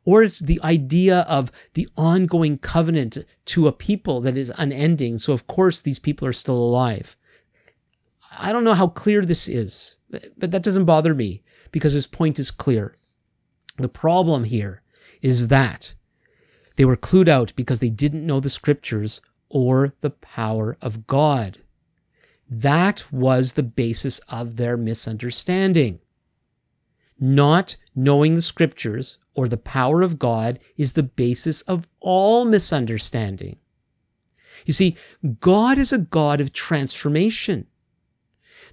Or 0.05 0.23
it's 0.23 0.39
the 0.39 0.61
idea 0.65 1.21
of 1.21 1.53
the 1.75 1.89
ongoing 1.97 2.59
covenant 2.59 3.19
to 3.47 3.69
a 3.69 3.73
people 3.73 4.23
that 4.23 4.39
is 4.39 4.53
unending. 4.57 5.19
So, 5.19 5.33
of 5.33 5.47
course, 5.47 5.81
these 5.81 5.99
people 5.99 6.27
are 6.27 6.33
still 6.33 6.57
alive. 6.57 7.17
I 8.39 8.53
don't 8.53 8.65
know 8.65 8.75
how 8.75 8.89
clear 8.89 9.25
this 9.25 9.49
is, 9.49 9.97
but 10.09 10.53
that 10.53 10.63
doesn't 10.63 10.85
bother 10.85 11.15
me 11.15 11.43
because 11.73 11.93
his 11.93 12.07
point 12.07 12.39
is 12.39 12.51
clear. 12.51 12.97
The 13.77 13.89
problem 13.89 14.45
here 14.45 14.83
is 15.21 15.49
that 15.49 15.95
they 16.77 16.85
were 16.85 16.97
clued 16.97 17.29
out 17.29 17.53
because 17.57 17.81
they 17.81 17.91
didn't 17.91 18.27
know 18.27 18.41
the 18.41 18.51
scriptures 18.51 19.21
or 19.49 19.93
the 20.01 20.11
power 20.11 20.79
of 20.81 21.07
God. 21.07 21.59
That 22.49 23.13
was 23.13 23.53
the 23.53 23.63
basis 23.63 24.19
of 24.29 24.57
their 24.57 24.77
misunderstanding. 24.77 26.01
Not 27.19 27.77
knowing 27.95 28.35
the 28.35 28.43
scriptures 28.43 29.19
or 29.41 29.49
the 29.49 29.57
power 29.57 30.03
of 30.03 30.19
God 30.19 30.61
is 30.77 30.93
the 30.93 31.03
basis 31.03 31.63
of 31.63 31.87
all 31.99 32.45
misunderstanding. 32.45 33.57
You 34.67 34.75
see, 34.75 34.97
God 35.41 35.79
is 35.79 35.95
a 35.95 35.99
God 35.99 36.43
of 36.43 36.53
transformation. 36.53 37.67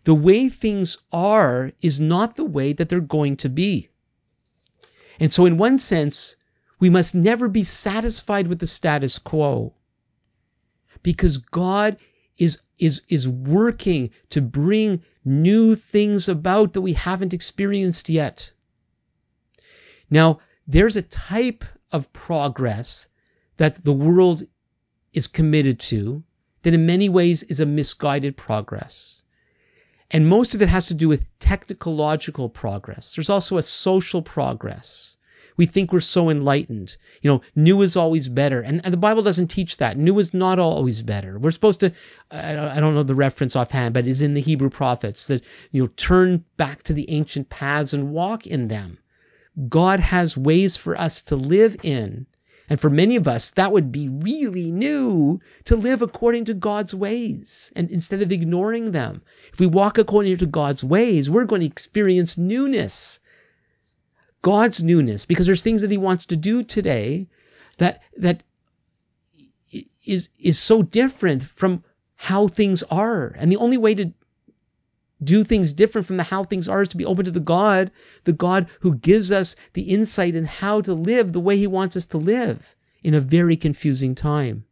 The 0.04 0.14
way 0.14 0.50
things 0.50 0.98
are 1.10 1.72
is 1.82 2.02
not 2.02 2.36
the 2.36 2.44
way 2.44 2.74
that 2.74 2.90
they're 2.90 3.00
going 3.00 3.38
to 3.38 3.50
be. 3.50 3.88
And 5.22 5.32
so, 5.32 5.46
in 5.46 5.58
one 5.58 5.78
sense, 5.78 6.36
we 6.82 6.90
must 6.90 7.16
never 7.16 7.48
be 7.48 7.64
satisfied 7.64 8.48
with 8.48 8.60
the 8.60 8.68
status 8.68 9.20
quo 9.20 9.74
because 11.02 11.38
God 11.38 11.96
is, 12.38 12.60
is, 12.78 13.04
is 13.08 13.26
working 13.26 14.10
to 14.32 14.42
bring 14.42 15.02
new 15.24 15.76
things 15.78 16.28
about 16.28 16.74
that 16.74 16.82
we 16.82 16.92
haven't 16.92 17.34
experienced 17.34 18.10
yet. 18.10 18.52
Now, 20.10 20.40
there's 20.68 20.98
a 20.98 21.02
type 21.02 21.64
of 21.92 22.12
progress 22.14 23.08
that 23.58 23.84
the 23.84 23.94
world 23.94 24.44
is 25.14 25.28
committed 25.28 25.80
to 25.80 26.24
that 26.62 26.74
in 26.74 26.86
many 26.86 27.10
ways 27.10 27.44
is 27.44 27.60
a 27.60 27.66
misguided 27.66 28.36
progress. 28.36 29.24
And 30.12 30.28
most 30.28 30.56
of 30.56 30.62
it 30.62 30.70
has 30.70 30.88
to 30.88 30.94
do 30.94 31.08
with 31.08 31.26
technological 31.40 32.50
progress. 32.50 33.16
There's 33.16 33.30
also 33.30 33.58
a 33.58 33.64
social 33.64 34.22
progress. 34.22 35.18
We 35.58 35.66
think 35.66 35.92
we're 35.92 36.02
so 36.02 36.30
enlightened. 36.30 36.96
You 37.22 37.32
know, 37.32 37.42
new 37.56 37.82
is 37.82 37.98
always 37.98 38.30
better. 38.30 38.62
And, 38.62 38.80
and 38.84 38.94
the 38.94 38.98
Bible 38.98 39.24
doesn't 39.24 39.48
teach 39.48 39.78
that. 39.78 39.98
New 39.98 40.20
is 40.20 40.34
not 40.34 40.60
always 40.60 41.02
better. 41.02 41.40
We're 41.40 41.52
supposed 41.52 41.80
to, 41.80 41.92
I, 42.30 42.80
don't 42.80 42.94
know 42.94 43.04
the 43.04 43.16
reference 43.16 43.56
offhand, 43.56 43.94
but 43.94 44.08
it's 44.08 44.22
in 44.22 44.36
the 44.36 44.42
Hebrew 44.42 44.70
prophets 44.70 45.28
that, 45.28 45.44
you 45.72 45.82
know, 45.82 45.90
turn 45.98 46.46
back 46.58 46.84
to 46.84 46.94
the 46.94 47.10
ancient 47.10 47.50
paths 47.50 47.94
and 47.94 48.12
walk 48.12 48.46
in 48.46 48.68
them. 48.68 49.00
God 49.70 50.00
has 50.00 50.38
ways 50.38 50.78
for 50.78 51.00
us 51.00 51.24
to 51.24 51.36
live 51.36 51.78
in. 51.84 52.28
And 52.70 52.80
for 52.80 52.90
many 52.90 53.16
of 53.16 53.28
us, 53.28 53.52
that 53.52 53.72
would 53.72 53.92
be 53.92 54.10
really 54.10 54.72
new 54.72 55.40
to 55.66 55.78
live 55.78 56.02
according 56.02 56.46
to 56.46 56.54
God's 56.54 56.94
ways 56.94 57.72
and 57.76 57.90
instead 57.90 58.22
of 58.22 58.32
ignoring 58.32 58.92
them. 58.92 59.22
If 59.54 59.60
we 59.60 59.68
walk 59.68 59.98
according 59.98 60.38
to 60.38 60.46
God's 60.46 60.84
ways, 60.84 61.30
we're 61.30 61.46
going 61.46 61.62
to 61.62 61.68
experience 61.68 62.38
newness. 62.38 63.20
God's 64.42 64.84
newness 64.84 65.26
because 65.26 65.46
there's 65.46 65.64
things 65.64 65.82
that 65.82 65.92
he 65.92 65.98
wants 65.98 66.26
to 66.28 66.36
do 66.36 66.64
today 66.64 67.28
that 67.78 68.04
that 68.18 68.44
is 70.06 70.30
is 70.40 70.60
so 70.60 70.82
different 70.82 71.44
from 71.44 71.84
how 72.16 72.48
things 72.48 72.84
are. 72.84 73.34
And 73.38 73.52
the 73.52 73.58
only 73.58 73.78
way 73.78 73.96
to 73.96 74.12
do 75.24 75.44
things 75.44 75.74
different 75.74 76.08
from 76.08 76.18
the 76.18 76.24
how 76.24 76.44
things 76.44 76.68
are 76.68 76.82
is 76.82 76.90
to 76.90 76.98
be 76.98 77.06
open 77.06 77.26
to 77.26 77.32
the 77.32 77.40
God, 77.40 77.92
the 78.24 78.34
God 78.34 78.68
who 78.82 78.96
gives 78.96 79.32
us 79.32 79.56
the 79.74 79.84
insight 79.84 80.36
in 80.36 80.46
how 80.46 80.82
to 80.82 80.94
live 80.94 81.32
the 81.32 81.40
way 81.40 81.58
he 81.58 81.68
wants 81.68 81.96
us 81.98 82.08
to 82.08 82.18
live 82.18 82.76
in 83.04 83.14
a 83.14 83.20
very 83.20 83.58
confusing 83.58 84.16
time. 84.16 84.66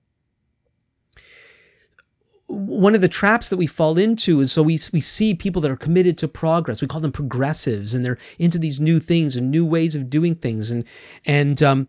One 2.48 2.94
of 2.94 3.02
the 3.02 3.08
traps 3.08 3.50
that 3.50 3.58
we 3.58 3.66
fall 3.66 3.98
into 3.98 4.40
is 4.42 4.52
so 4.52 4.62
we, 4.62 4.80
we 4.94 5.02
see 5.02 5.34
people 5.34 5.64
that 5.64 5.72
are 5.72 5.76
committed 5.76 6.20
to 6.20 6.28
progress. 6.28 6.80
We 6.80 6.88
call 6.88 7.02
them 7.02 7.12
progressives, 7.12 7.96
and 7.96 8.06
they're 8.06 8.20
into 8.38 8.60
these 8.60 8.80
new 8.80 9.00
things 9.00 9.36
and 9.36 9.50
new 9.50 9.66
ways 9.66 9.96
of 9.96 10.12
doing 10.12 10.36
things, 10.36 10.70
and 10.70 10.86
and 11.26 11.62
um, 11.64 11.88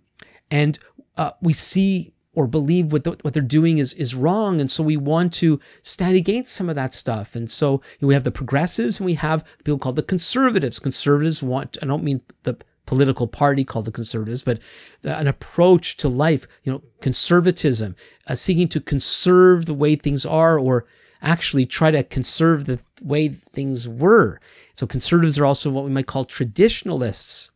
and 0.50 0.78
uh, 1.16 1.32
we 1.42 1.52
see 1.52 2.14
or 2.36 2.46
believe 2.46 2.92
what, 2.92 3.02
the, 3.02 3.16
what 3.22 3.34
they're 3.34 3.42
doing 3.42 3.78
is, 3.78 3.94
is 3.94 4.14
wrong. 4.14 4.60
And 4.60 4.70
so 4.70 4.84
we 4.84 4.98
want 4.98 5.32
to 5.34 5.58
stand 5.82 6.16
against 6.16 6.54
some 6.54 6.68
of 6.68 6.76
that 6.76 6.94
stuff. 6.94 7.34
And 7.34 7.50
so 7.50 7.80
we 8.00 8.14
have 8.14 8.24
the 8.24 8.30
progressives 8.30 9.00
and 9.00 9.06
we 9.06 9.14
have 9.14 9.44
people 9.64 9.78
called 9.78 9.96
the 9.96 10.02
conservatives. 10.02 10.78
Conservatives 10.78 11.42
want, 11.42 11.78
I 11.82 11.86
don't 11.86 12.04
mean 12.04 12.20
the 12.44 12.58
political 12.84 13.26
party 13.26 13.64
called 13.64 13.86
the 13.86 13.90
conservatives, 13.90 14.42
but 14.42 14.60
an 15.02 15.26
approach 15.26 15.96
to 15.98 16.08
life, 16.08 16.46
you 16.62 16.72
know, 16.72 16.82
conservatism, 17.00 17.96
uh, 18.26 18.34
seeking 18.34 18.68
to 18.68 18.80
conserve 18.80 19.64
the 19.64 19.74
way 19.74 19.96
things 19.96 20.26
are 20.26 20.58
or 20.58 20.84
actually 21.22 21.64
try 21.64 21.90
to 21.90 22.04
conserve 22.04 22.66
the 22.66 22.78
way 23.00 23.28
things 23.28 23.88
were. 23.88 24.40
So 24.74 24.86
conservatives 24.86 25.38
are 25.38 25.46
also 25.46 25.70
what 25.70 25.84
we 25.84 25.90
might 25.90 26.06
call 26.06 26.26
traditionalists. 26.26 27.50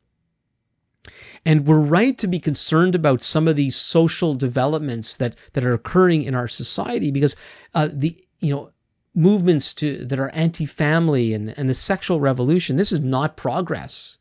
And 1.45 1.67
we're 1.67 1.79
right 1.79 2.17
to 2.19 2.27
be 2.27 2.39
concerned 2.39 2.95
about 2.95 3.23
some 3.23 3.49
of 3.49 3.57
these 3.57 3.77
social 3.77 4.35
developments 4.35 5.17
that, 5.17 5.37
that 5.55 5.65
are 5.65 5.73
occurring 5.73 6.25
in 6.25 6.35
our 6.35 6.49
society 6.49 7.11
because 7.11 7.35
uh, 7.75 7.89
the 7.91 8.17
you 8.41 8.55
know 8.55 8.71
movements 9.15 9.75
to 9.75 10.05
that 10.05 10.21
are 10.21 10.29
anti-family 10.29 11.35
and, 11.35 11.57
and 11.57 11.69
the 11.69 11.75
sexual 11.75 12.21
revolution, 12.21 12.77
this 12.77 12.93
is 12.93 13.01
not 13.01 13.37
progress. 13.37 14.19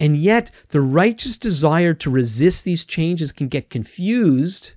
And 0.00 0.16
yet 0.16 0.50
the 0.70 0.80
righteous 0.80 1.36
desire 1.36 1.94
to 1.94 2.10
resist 2.10 2.64
these 2.64 2.84
changes 2.84 3.32
can 3.32 3.48
get 3.48 3.70
confused 3.70 4.72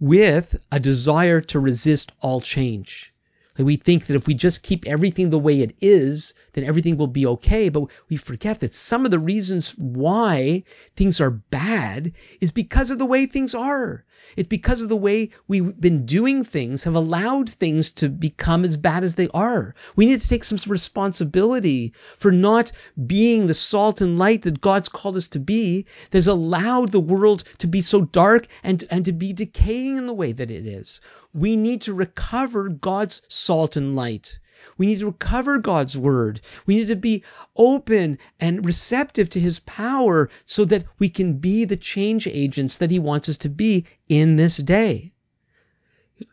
with 0.00 0.56
a 0.72 0.80
desire 0.80 1.40
to 1.40 1.60
resist 1.60 2.10
all 2.20 2.40
change. 2.40 3.11
Like 3.58 3.66
we 3.66 3.76
think 3.76 4.06
that 4.06 4.14
if 4.14 4.26
we 4.26 4.34
just 4.34 4.62
keep 4.62 4.86
everything 4.86 5.28
the 5.28 5.38
way 5.38 5.60
it 5.60 5.76
is, 5.80 6.32
then 6.54 6.64
everything 6.64 6.96
will 6.96 7.06
be 7.06 7.26
okay. 7.26 7.68
But 7.68 7.84
we 8.08 8.16
forget 8.16 8.60
that 8.60 8.74
some 8.74 9.04
of 9.04 9.10
the 9.10 9.18
reasons 9.18 9.76
why 9.76 10.64
things 10.96 11.20
are 11.20 11.30
bad 11.30 12.12
is 12.40 12.50
because 12.50 12.90
of 12.90 12.98
the 12.98 13.06
way 13.06 13.26
things 13.26 13.54
are. 13.54 14.04
It's 14.36 14.48
because 14.48 14.80
of 14.80 14.88
the 14.88 14.96
way 14.96 15.30
we've 15.46 15.78
been 15.78 16.06
doing 16.06 16.44
things 16.44 16.84
have 16.84 16.94
allowed 16.94 17.50
things 17.50 17.90
to 17.92 18.08
become 18.08 18.64
as 18.64 18.78
bad 18.78 19.04
as 19.04 19.14
they 19.14 19.28
are. 19.34 19.74
We 19.96 20.06
need 20.06 20.22
to 20.22 20.28
take 20.28 20.44
some 20.44 20.58
responsibility 20.66 21.92
for 22.16 22.32
not 22.32 22.72
being 23.06 23.46
the 23.46 23.54
salt 23.54 24.00
and 24.00 24.18
light 24.18 24.42
that 24.42 24.62
God's 24.62 24.88
called 24.88 25.16
us 25.16 25.28
to 25.28 25.40
be 25.40 25.84
that 26.10 26.18
has 26.18 26.28
allowed 26.28 26.92
the 26.92 27.00
world 27.00 27.44
to 27.58 27.66
be 27.66 27.82
so 27.82 28.02
dark 28.02 28.46
and, 28.62 28.82
and 28.90 29.04
to 29.04 29.12
be 29.12 29.34
decaying 29.34 29.98
in 29.98 30.06
the 30.06 30.14
way 30.14 30.32
that 30.32 30.50
it 30.50 30.66
is. 30.66 31.02
We 31.34 31.56
need 31.56 31.82
to 31.82 31.94
recover 31.94 32.68
God's 32.68 33.22
salt 33.28 33.76
and 33.76 33.96
light. 33.96 34.38
We 34.76 34.86
need 34.86 35.00
to 35.00 35.06
recover 35.06 35.58
God's 35.58 35.96
word. 35.96 36.40
We 36.66 36.76
need 36.76 36.88
to 36.88 36.96
be 36.96 37.24
open 37.56 38.18
and 38.38 38.64
receptive 38.64 39.30
to 39.30 39.40
his 39.40 39.58
power 39.60 40.30
so 40.44 40.64
that 40.66 40.84
we 40.98 41.08
can 41.08 41.38
be 41.38 41.64
the 41.64 41.76
change 41.76 42.26
agents 42.26 42.76
that 42.78 42.90
he 42.90 42.98
wants 42.98 43.28
us 43.28 43.38
to 43.38 43.48
be 43.48 43.86
in 44.08 44.36
this 44.36 44.56
day. 44.56 45.10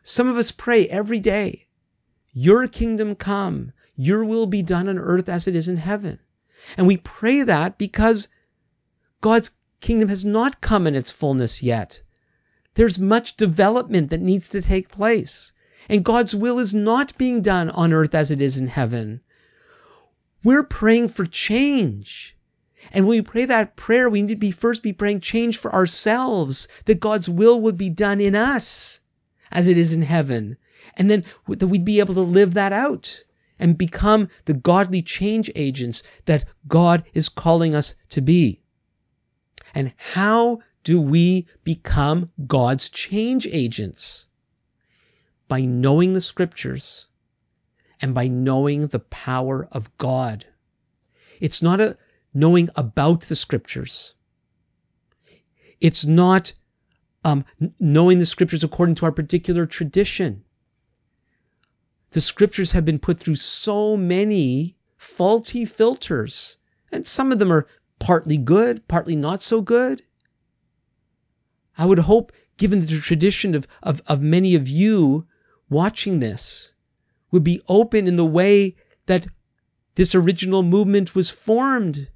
Some 0.04 0.28
of 0.28 0.38
us 0.38 0.52
pray 0.52 0.88
every 0.88 1.20
day, 1.20 1.68
Your 2.34 2.68
kingdom 2.68 3.16
come, 3.16 3.72
Your 3.96 4.24
will 4.24 4.48
be 4.48 4.62
done 4.62 4.88
on 4.88 5.00
earth 5.00 5.30
as 5.30 5.48
it 5.48 5.56
is 5.56 5.68
in 5.68 5.78
heaven. 5.78 6.20
And 6.78 6.86
we 6.86 6.98
pray 6.98 7.44
that 7.44 7.78
because 7.78 8.28
God's 9.22 9.52
kingdom 9.82 10.10
has 10.10 10.24
not 10.24 10.62
come 10.62 10.86
in 10.88 10.96
its 10.96 11.10
fullness 11.10 11.64
yet. 11.64 12.02
There's 12.76 13.00
much 13.00 13.38
development 13.38 14.10
that 14.10 14.22
needs 14.22 14.50
to 14.50 14.62
take 14.62 14.90
place 14.90 15.54
and 15.90 16.06
God's 16.06 16.36
will 16.36 16.60
is 16.60 16.74
not 16.74 17.18
being 17.18 17.42
done 17.42 17.72
on 17.72 17.94
earth 17.94 18.14
as 18.14 18.30
it 18.30 18.44
is 18.44 18.58
in 18.58 18.68
heaven. 18.68 19.22
We're 20.44 20.64
praying 20.64 21.10
for 21.10 21.26
change. 21.26 22.38
And 22.92 23.08
when 23.08 23.18
we 23.18 23.22
pray 23.24 23.46
that 23.46 23.76
prayer, 23.76 24.08
we 24.08 24.22
need 24.22 24.30
to 24.30 24.36
be 24.36 24.52
first 24.52 24.84
be 24.84 24.94
praying 24.94 25.22
change 25.22 25.58
for 25.58 25.74
ourselves, 25.74 26.68
that 26.86 27.00
God's 27.00 27.28
will 27.28 27.60
would 27.62 27.76
be 27.76 27.90
done 27.90 28.22
in 28.22 28.36
us 28.36 29.00
as 29.52 29.68
it 29.68 29.78
is 29.78 29.92
in 29.92 30.04
heaven. 30.04 30.58
And 30.96 31.10
then 31.10 31.26
that 31.48 31.68
we'd 31.68 31.86
be 31.86 32.00
able 32.00 32.14
to 32.14 32.22
live 32.22 32.54
that 32.54 32.72
out 32.72 33.24
and 33.58 33.78
become 33.78 34.30
the 34.46 34.54
godly 34.54 35.02
change 35.02 35.52
agents 35.56 36.04
that 36.26 36.46
God 36.68 37.04
is 37.14 37.30
calling 37.30 37.74
us 37.74 37.96
to 38.10 38.22
be. 38.22 38.62
And 39.74 39.92
how 39.98 40.60
do 40.84 41.00
we 41.02 41.48
become 41.64 42.32
God's 42.48 42.90
change 42.90 43.48
agents? 43.48 44.28
by 45.50 45.62
knowing 45.62 46.14
the 46.14 46.22
scriptures 46.22 47.08
and 48.00 48.14
by 48.14 48.30
knowing 48.30 48.88
the 48.88 49.00
power 49.00 49.68
of 49.70 49.98
God. 49.98 50.46
It's 51.42 51.62
not 51.62 51.82
a 51.82 51.98
knowing 52.34 52.70
about 52.76 53.22
the 53.22 53.36
scriptures. 53.36 54.14
It's 55.82 56.06
not 56.06 56.54
um, 57.26 57.44
knowing 57.80 58.20
the 58.20 58.26
scriptures 58.26 58.64
according 58.64 58.96
to 58.96 59.06
our 59.06 59.12
particular 59.12 59.66
tradition. 59.66 60.46
The 62.12 62.22
scriptures 62.22 62.72
have 62.72 62.86
been 62.86 63.00
put 63.00 63.20
through 63.20 63.36
so 63.36 63.98
many 63.98 64.78
faulty 64.98 65.66
filters, 65.66 66.58
and 66.92 67.06
some 67.06 67.32
of 67.32 67.40
them 67.40 67.52
are 67.52 67.68
partly 67.98 68.38
good, 68.38 68.88
partly 68.88 69.16
not 69.16 69.42
so 69.42 69.62
good. 69.62 70.04
I 71.80 71.86
would 71.86 72.00
hope, 72.00 72.34
given 72.58 72.82
the 72.82 73.00
tradition 73.00 73.56
of, 73.56 73.66
of, 73.82 74.02
of 74.06 74.22
many 74.22 74.56
of 74.56 74.68
you 74.68 75.28
watching 75.70 76.20
this 76.20 76.74
would 77.32 77.46
be 77.46 77.62
open 77.70 78.06
in 78.06 78.18
the 78.18 78.26
way 78.26 78.76
that 79.06 79.26
this 79.96 80.14
original 80.14 80.62
movement 80.62 81.16
was 81.16 81.30
formed 81.30 82.10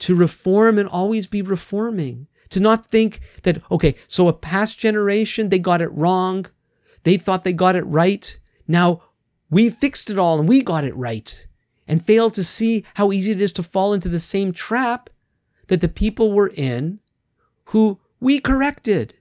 to 0.00 0.16
reform 0.16 0.78
and 0.78 0.88
always 0.88 1.28
be 1.28 1.42
reforming. 1.42 2.26
To 2.50 2.60
not 2.60 2.90
think 2.90 3.20
that, 3.44 3.62
okay, 3.70 3.94
so 4.08 4.26
a 4.26 4.32
past 4.32 4.80
generation, 4.80 5.48
they 5.48 5.60
got 5.60 5.80
it 5.80 5.92
wrong. 5.92 6.44
They 7.04 7.18
thought 7.18 7.44
they 7.44 7.52
got 7.52 7.76
it 7.76 7.84
right. 7.84 8.36
Now 8.66 9.04
we 9.48 9.70
fixed 9.70 10.10
it 10.10 10.18
all 10.18 10.40
and 10.40 10.48
we 10.48 10.62
got 10.62 10.82
it 10.82 10.96
right. 10.96 11.46
And 11.86 12.04
fail 12.04 12.30
to 12.30 12.42
see 12.42 12.84
how 12.94 13.12
easy 13.12 13.30
it 13.30 13.40
is 13.40 13.52
to 13.52 13.62
fall 13.62 13.94
into 13.94 14.08
the 14.08 14.18
same 14.18 14.52
trap 14.52 15.08
that 15.68 15.80
the 15.80 15.88
people 15.88 16.32
were 16.32 16.48
in 16.48 16.98
who 17.66 18.00
we 18.26 18.40
corrected. 18.40 19.14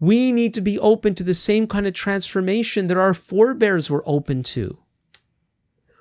We 0.00 0.32
need 0.32 0.54
to 0.54 0.60
be 0.60 0.80
open 0.80 1.14
to 1.14 1.22
the 1.22 1.32
same 1.32 1.68
kind 1.68 1.86
of 1.86 1.94
transformation 1.94 2.88
that 2.88 2.96
our 2.96 3.14
forebears 3.14 3.88
were 3.88 4.02
open 4.04 4.42
to. 4.54 4.78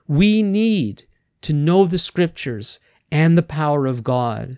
We 0.08 0.42
need 0.42 1.04
to 1.44 1.54
know 1.54 1.86
the 1.86 2.00
scriptures 2.00 2.80
and 3.12 3.38
the 3.38 3.44
power 3.44 3.86
of 3.86 4.04
God. 4.04 4.58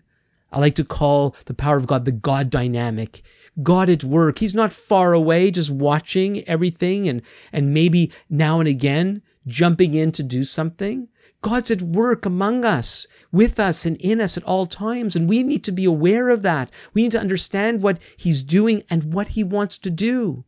I 0.50 0.62
like 0.62 0.76
to 0.76 0.86
call 0.86 1.36
the 1.44 1.54
power 1.54 1.76
of 1.76 1.88
God 1.88 2.06
the 2.06 2.14
God 2.14 2.50
dynamic. 2.50 3.22
God 3.62 3.90
at 3.90 4.06
work. 4.06 4.40
He's 4.40 4.56
not 4.56 4.72
far 4.72 5.12
away 5.12 5.52
just 5.52 5.72
watching 5.72 6.48
everything 6.48 7.10
and, 7.10 7.22
and 7.52 7.74
maybe 7.74 8.14
now 8.30 8.62
and 8.62 8.70
again 8.70 9.24
jumping 9.46 9.94
in 9.94 10.14
to 10.14 10.24
do 10.24 10.46
something. 10.46 11.10
God's 11.44 11.72
at 11.72 11.82
work 11.82 12.26
among 12.26 12.64
us, 12.64 13.06
with 13.30 13.60
us, 13.60 13.86
and 13.86 13.98
in 13.98 14.22
us 14.22 14.38
at 14.38 14.44
all 14.46 14.66
times. 14.66 15.18
And 15.18 15.28
we 15.28 15.44
need 15.44 15.66
to 15.66 15.74
be 15.74 15.84
aware 15.84 16.30
of 16.30 16.44
that. 16.44 16.72
We 16.94 17.04
need 17.04 17.12
to 17.12 17.20
understand 17.20 17.84
what 17.84 18.00
He's 18.16 18.46
doing 18.46 18.84
and 18.90 19.14
what 19.14 19.28
He 19.28 19.44
wants 19.44 19.78
to 19.80 19.90
do. 19.90 20.46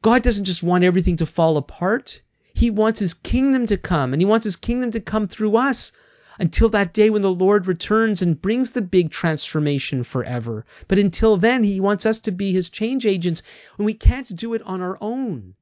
God 0.00 0.22
doesn't 0.22 0.46
just 0.46 0.62
want 0.62 0.82
everything 0.82 1.16
to 1.16 1.26
fall 1.26 1.58
apart. 1.58 2.22
He 2.54 2.70
wants 2.70 3.00
His 3.00 3.12
kingdom 3.12 3.66
to 3.66 3.76
come, 3.76 4.14
and 4.14 4.22
He 4.22 4.26
wants 4.26 4.44
His 4.44 4.56
kingdom 4.56 4.90
to 4.92 5.00
come 5.00 5.28
through 5.28 5.56
us 5.56 5.92
until 6.38 6.70
that 6.70 6.94
day 6.94 7.10
when 7.10 7.22
the 7.22 7.30
Lord 7.30 7.66
returns 7.66 8.22
and 8.22 8.40
brings 8.40 8.70
the 8.70 8.80
big 8.82 9.10
transformation 9.10 10.04
forever. 10.04 10.64
But 10.88 10.98
until 10.98 11.36
then, 11.36 11.64
He 11.64 11.80
wants 11.80 12.06
us 12.06 12.20
to 12.20 12.32
be 12.32 12.52
His 12.52 12.70
change 12.70 13.04
agents, 13.04 13.42
and 13.76 13.84
we 13.84 13.92
can't 13.92 14.34
do 14.34 14.54
it 14.54 14.62
on 14.62 14.80
our 14.80 14.96
own. 15.02 15.54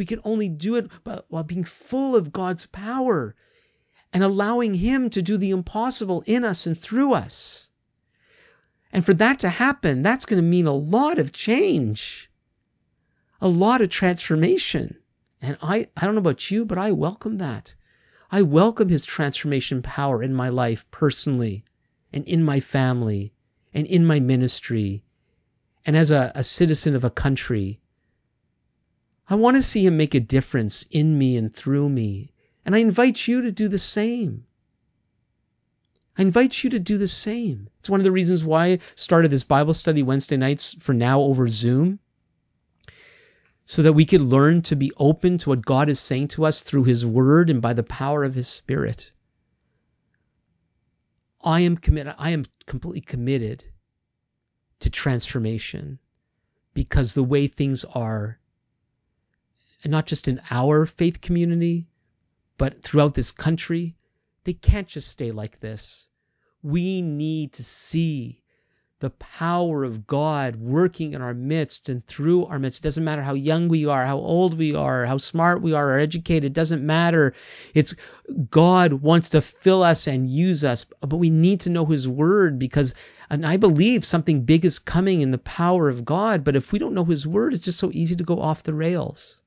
We 0.00 0.06
can 0.06 0.22
only 0.24 0.48
do 0.48 0.76
it 0.76 0.90
while 1.28 1.42
being 1.42 1.64
full 1.64 2.16
of 2.16 2.32
God's 2.32 2.64
power 2.64 3.36
and 4.14 4.24
allowing 4.24 4.72
Him 4.72 5.10
to 5.10 5.20
do 5.20 5.36
the 5.36 5.50
impossible 5.50 6.22
in 6.24 6.42
us 6.42 6.66
and 6.66 6.78
through 6.78 7.12
us. 7.12 7.68
And 8.94 9.04
for 9.04 9.12
that 9.12 9.40
to 9.40 9.50
happen, 9.50 10.02
that's 10.02 10.24
going 10.24 10.42
to 10.42 10.48
mean 10.48 10.66
a 10.66 10.72
lot 10.72 11.18
of 11.18 11.34
change, 11.34 12.30
a 13.42 13.48
lot 13.48 13.82
of 13.82 13.90
transformation. 13.90 14.96
And 15.42 15.58
I, 15.60 15.88
I 15.94 16.06
don't 16.06 16.14
know 16.14 16.20
about 16.20 16.50
you, 16.50 16.64
but 16.64 16.78
I 16.78 16.92
welcome 16.92 17.36
that. 17.36 17.74
I 18.30 18.40
welcome 18.40 18.88
His 18.88 19.04
transformation 19.04 19.82
power 19.82 20.22
in 20.22 20.32
my 20.32 20.48
life 20.48 20.90
personally 20.90 21.62
and 22.10 22.26
in 22.26 22.42
my 22.42 22.60
family 22.60 23.34
and 23.74 23.86
in 23.86 24.06
my 24.06 24.18
ministry 24.18 25.02
and 25.84 25.94
as 25.94 26.10
a, 26.10 26.32
a 26.34 26.42
citizen 26.42 26.94
of 26.94 27.04
a 27.04 27.10
country 27.10 27.80
I 29.30 29.36
want 29.36 29.56
to 29.56 29.62
see 29.62 29.86
him 29.86 29.96
make 29.96 30.16
a 30.16 30.20
difference 30.20 30.84
in 30.90 31.16
me 31.16 31.36
and 31.36 31.54
through 31.54 31.88
me. 31.88 32.32
And 32.64 32.74
I 32.74 32.78
invite 32.78 33.28
you 33.28 33.42
to 33.42 33.52
do 33.52 33.68
the 33.68 33.78
same. 33.78 34.44
I 36.18 36.22
invite 36.22 36.64
you 36.64 36.70
to 36.70 36.80
do 36.80 36.98
the 36.98 37.06
same. 37.06 37.68
It's 37.78 37.88
one 37.88 38.00
of 38.00 38.04
the 38.04 38.10
reasons 38.10 38.44
why 38.44 38.66
I 38.66 38.78
started 38.96 39.30
this 39.30 39.44
Bible 39.44 39.72
study 39.72 40.02
Wednesday 40.02 40.36
nights 40.36 40.74
for 40.80 40.92
now 40.92 41.20
over 41.20 41.46
Zoom. 41.46 42.00
So 43.66 43.82
that 43.82 43.92
we 43.92 44.04
could 44.04 44.20
learn 44.20 44.62
to 44.62 44.74
be 44.74 44.90
open 44.96 45.38
to 45.38 45.50
what 45.50 45.64
God 45.64 45.88
is 45.88 46.00
saying 46.00 46.28
to 46.28 46.44
us 46.44 46.60
through 46.60 46.84
His 46.84 47.06
Word 47.06 47.50
and 47.50 47.62
by 47.62 47.72
the 47.72 47.84
power 47.84 48.24
of 48.24 48.34
His 48.34 48.48
Spirit. 48.48 49.12
I 51.40 51.60
am 51.60 51.76
committed. 51.76 52.16
I 52.18 52.30
am 52.30 52.46
completely 52.66 53.00
committed 53.00 53.64
to 54.80 54.90
transformation 54.90 56.00
because 56.74 57.14
the 57.14 57.22
way 57.22 57.46
things 57.46 57.84
are 57.84 58.39
not 59.86 60.06
just 60.06 60.28
in 60.28 60.40
our 60.50 60.86
faith 60.86 61.20
community, 61.20 61.88
but 62.58 62.82
throughout 62.82 63.14
this 63.14 63.32
country, 63.32 63.96
they 64.44 64.52
can't 64.52 64.88
just 64.88 65.08
stay 65.08 65.30
like 65.30 65.60
this. 65.60 66.08
We 66.62 67.00
need 67.02 67.54
to 67.54 67.64
see 67.64 68.42
the 69.00 69.10
power 69.10 69.82
of 69.82 70.06
God 70.06 70.56
working 70.56 71.14
in 71.14 71.22
our 71.22 71.32
midst 71.32 71.88
and 71.88 72.06
through 72.06 72.44
our 72.44 72.58
midst. 72.58 72.80
It 72.80 72.82
doesn't 72.82 73.04
matter 73.04 73.22
how 73.22 73.32
young 73.32 73.68
we 73.68 73.86
are, 73.86 74.04
how 74.04 74.18
old 74.18 74.58
we 74.58 74.74
are, 74.74 75.06
how 75.06 75.16
smart 75.16 75.62
we 75.62 75.72
are, 75.72 75.92
or 75.92 75.98
educated. 75.98 76.44
It 76.44 76.52
doesn't 76.52 76.84
matter. 76.84 77.32
It's 77.72 77.94
God 78.50 78.92
wants 78.92 79.30
to 79.30 79.40
fill 79.40 79.82
us 79.82 80.06
and 80.06 80.28
use 80.28 80.64
us, 80.64 80.84
but 81.00 81.16
we 81.16 81.30
need 81.30 81.60
to 81.62 81.70
know 81.70 81.86
His 81.86 82.06
Word 82.06 82.58
because, 82.58 82.94
and 83.30 83.46
I 83.46 83.56
believe 83.56 84.04
something 84.04 84.42
big 84.42 84.66
is 84.66 84.78
coming 84.78 85.22
in 85.22 85.30
the 85.30 85.38
power 85.38 85.88
of 85.88 86.04
God. 86.04 86.44
But 86.44 86.56
if 86.56 86.70
we 86.70 86.78
don't 86.78 86.94
know 86.94 87.06
His 87.06 87.26
Word, 87.26 87.54
it's 87.54 87.64
just 87.64 87.78
so 87.78 87.90
easy 87.94 88.16
to 88.16 88.24
go 88.24 88.38
off 88.38 88.62
the 88.62 88.74
rails. 88.74 89.39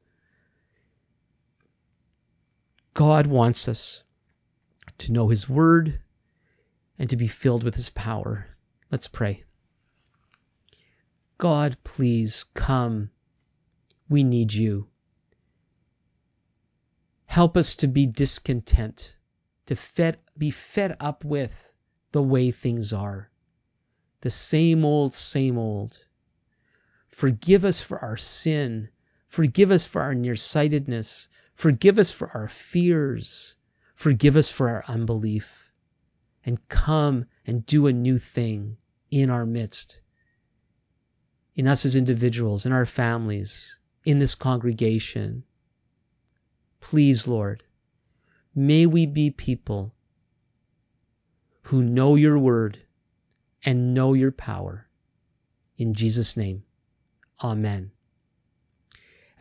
God 2.94 3.28
wants 3.28 3.68
us 3.68 4.04
to 5.00 5.12
know 5.12 5.30
His 5.30 5.50
Word 5.50 6.00
and 7.00 7.10
to 7.10 7.18
be 7.18 7.28
filled 7.28 7.64
with 7.64 7.76
His 7.76 7.90
power. 7.90 8.48
Let's 8.92 9.08
pray. 9.08 9.44
God, 11.38 11.78
please 11.84 12.46
come. 12.54 13.10
We 14.10 14.24
need 14.24 14.54
you. 14.54 14.88
Help 17.26 17.58
us 17.58 17.76
to 17.76 17.88
be 17.88 18.06
discontent, 18.06 19.16
to 19.66 19.76
fed, 19.76 20.20
be 20.38 20.52
fed 20.52 20.96
up 21.00 21.26
with 21.26 21.74
the 22.12 22.22
way 22.22 22.52
things 22.52 22.94
are. 22.94 23.32
The 24.22 24.30
same 24.30 24.86
old, 24.86 25.16
same 25.16 25.58
old. 25.58 25.98
Forgive 27.08 27.66
us 27.66 27.82
for 27.82 27.98
our 28.00 28.18
sin. 28.18 28.90
Forgive 29.28 29.72
us 29.72 29.84
for 29.84 30.02
our 30.02 30.14
nearsightedness. 30.14 31.28
Forgive 31.54 32.00
us 32.00 32.12
for 32.12 32.30
our 32.30 32.48
fears. 32.48 33.56
Forgive 33.96 34.36
us 34.36 34.50
for 34.50 34.70
our 34.70 34.84
unbelief. 34.88 35.72
And 36.46 36.68
come 36.68 37.26
and 37.46 37.66
do 37.66 37.88
a 37.88 37.94
new 37.94 38.18
thing 38.18 38.78
in 39.10 39.30
our 39.30 39.46
midst, 39.46 40.02
in 41.56 41.68
us 41.68 41.86
as 41.86 41.96
individuals, 41.96 42.66
in 42.66 42.72
our 42.72 42.86
families, 42.86 43.80
in 44.04 44.20
this 44.20 44.36
congregation. 44.36 45.44
Please, 46.82 47.28
Lord, 47.28 47.64
may 48.54 48.86
we 48.86 49.06
be 49.06 49.30
people 49.30 49.94
who 51.62 51.82
know 51.82 52.16
your 52.16 52.38
word 52.38 52.78
and 53.64 53.94
know 53.94 54.14
your 54.14 54.32
power. 54.34 54.86
In 55.78 55.94
Jesus' 55.94 56.36
name, 56.36 56.64
amen. 57.42 57.93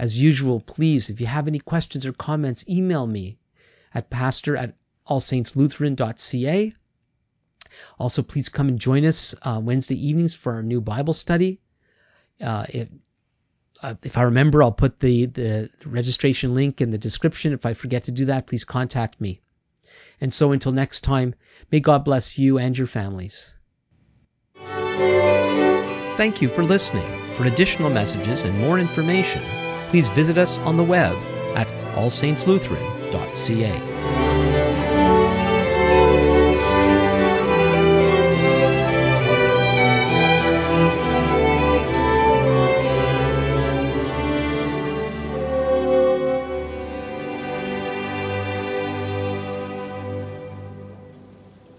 As 0.02 0.20
usual, 0.20 0.58
please, 0.58 1.10
if 1.10 1.20
you 1.20 1.28
have 1.28 1.46
any 1.46 1.60
questions 1.60 2.06
or 2.06 2.12
comments, 2.12 2.68
email 2.68 3.06
me 3.06 3.38
at 3.94 4.10
pastor 4.10 4.56
at 4.56 4.74
allsaintslutheran.ca. 5.08 6.74
Also, 8.00 8.22
please 8.24 8.48
come 8.48 8.66
and 8.66 8.80
join 8.80 9.04
us 9.04 9.36
uh, 9.42 9.60
Wednesday 9.62 10.08
evenings 10.08 10.34
for 10.34 10.54
our 10.54 10.62
new 10.64 10.80
Bible 10.80 11.12
study. 11.12 11.60
Uh, 12.40 12.66
if, 12.68 12.88
uh, 13.80 13.94
if 14.02 14.18
I 14.18 14.22
remember, 14.22 14.64
I'll 14.64 14.72
put 14.72 14.98
the, 14.98 15.26
the 15.26 15.70
registration 15.84 16.56
link 16.56 16.80
in 16.80 16.90
the 16.90 16.98
description. 16.98 17.52
If 17.52 17.64
I 17.64 17.74
forget 17.74 18.02
to 18.04 18.10
do 18.10 18.24
that, 18.24 18.48
please 18.48 18.64
contact 18.64 19.20
me. 19.20 19.40
And 20.20 20.34
so 20.34 20.50
until 20.50 20.72
next 20.72 21.02
time, 21.02 21.36
may 21.70 21.78
God 21.78 22.04
bless 22.04 22.40
you 22.40 22.58
and 22.58 22.76
your 22.76 22.88
families. 22.88 23.54
Thank 26.16 26.42
you 26.42 26.48
for 26.48 26.64
listening. 26.64 27.06
For 27.34 27.44
additional 27.44 27.88
messages 27.88 28.42
and 28.42 28.58
more 28.58 28.80
information, 28.80 29.42
please 29.92 30.08
visit 30.08 30.38
us 30.38 30.56
on 30.60 30.78
the 30.78 30.82
web 30.82 31.14
at 31.54 31.68
allsaintslutheran.ca. 31.96 34.31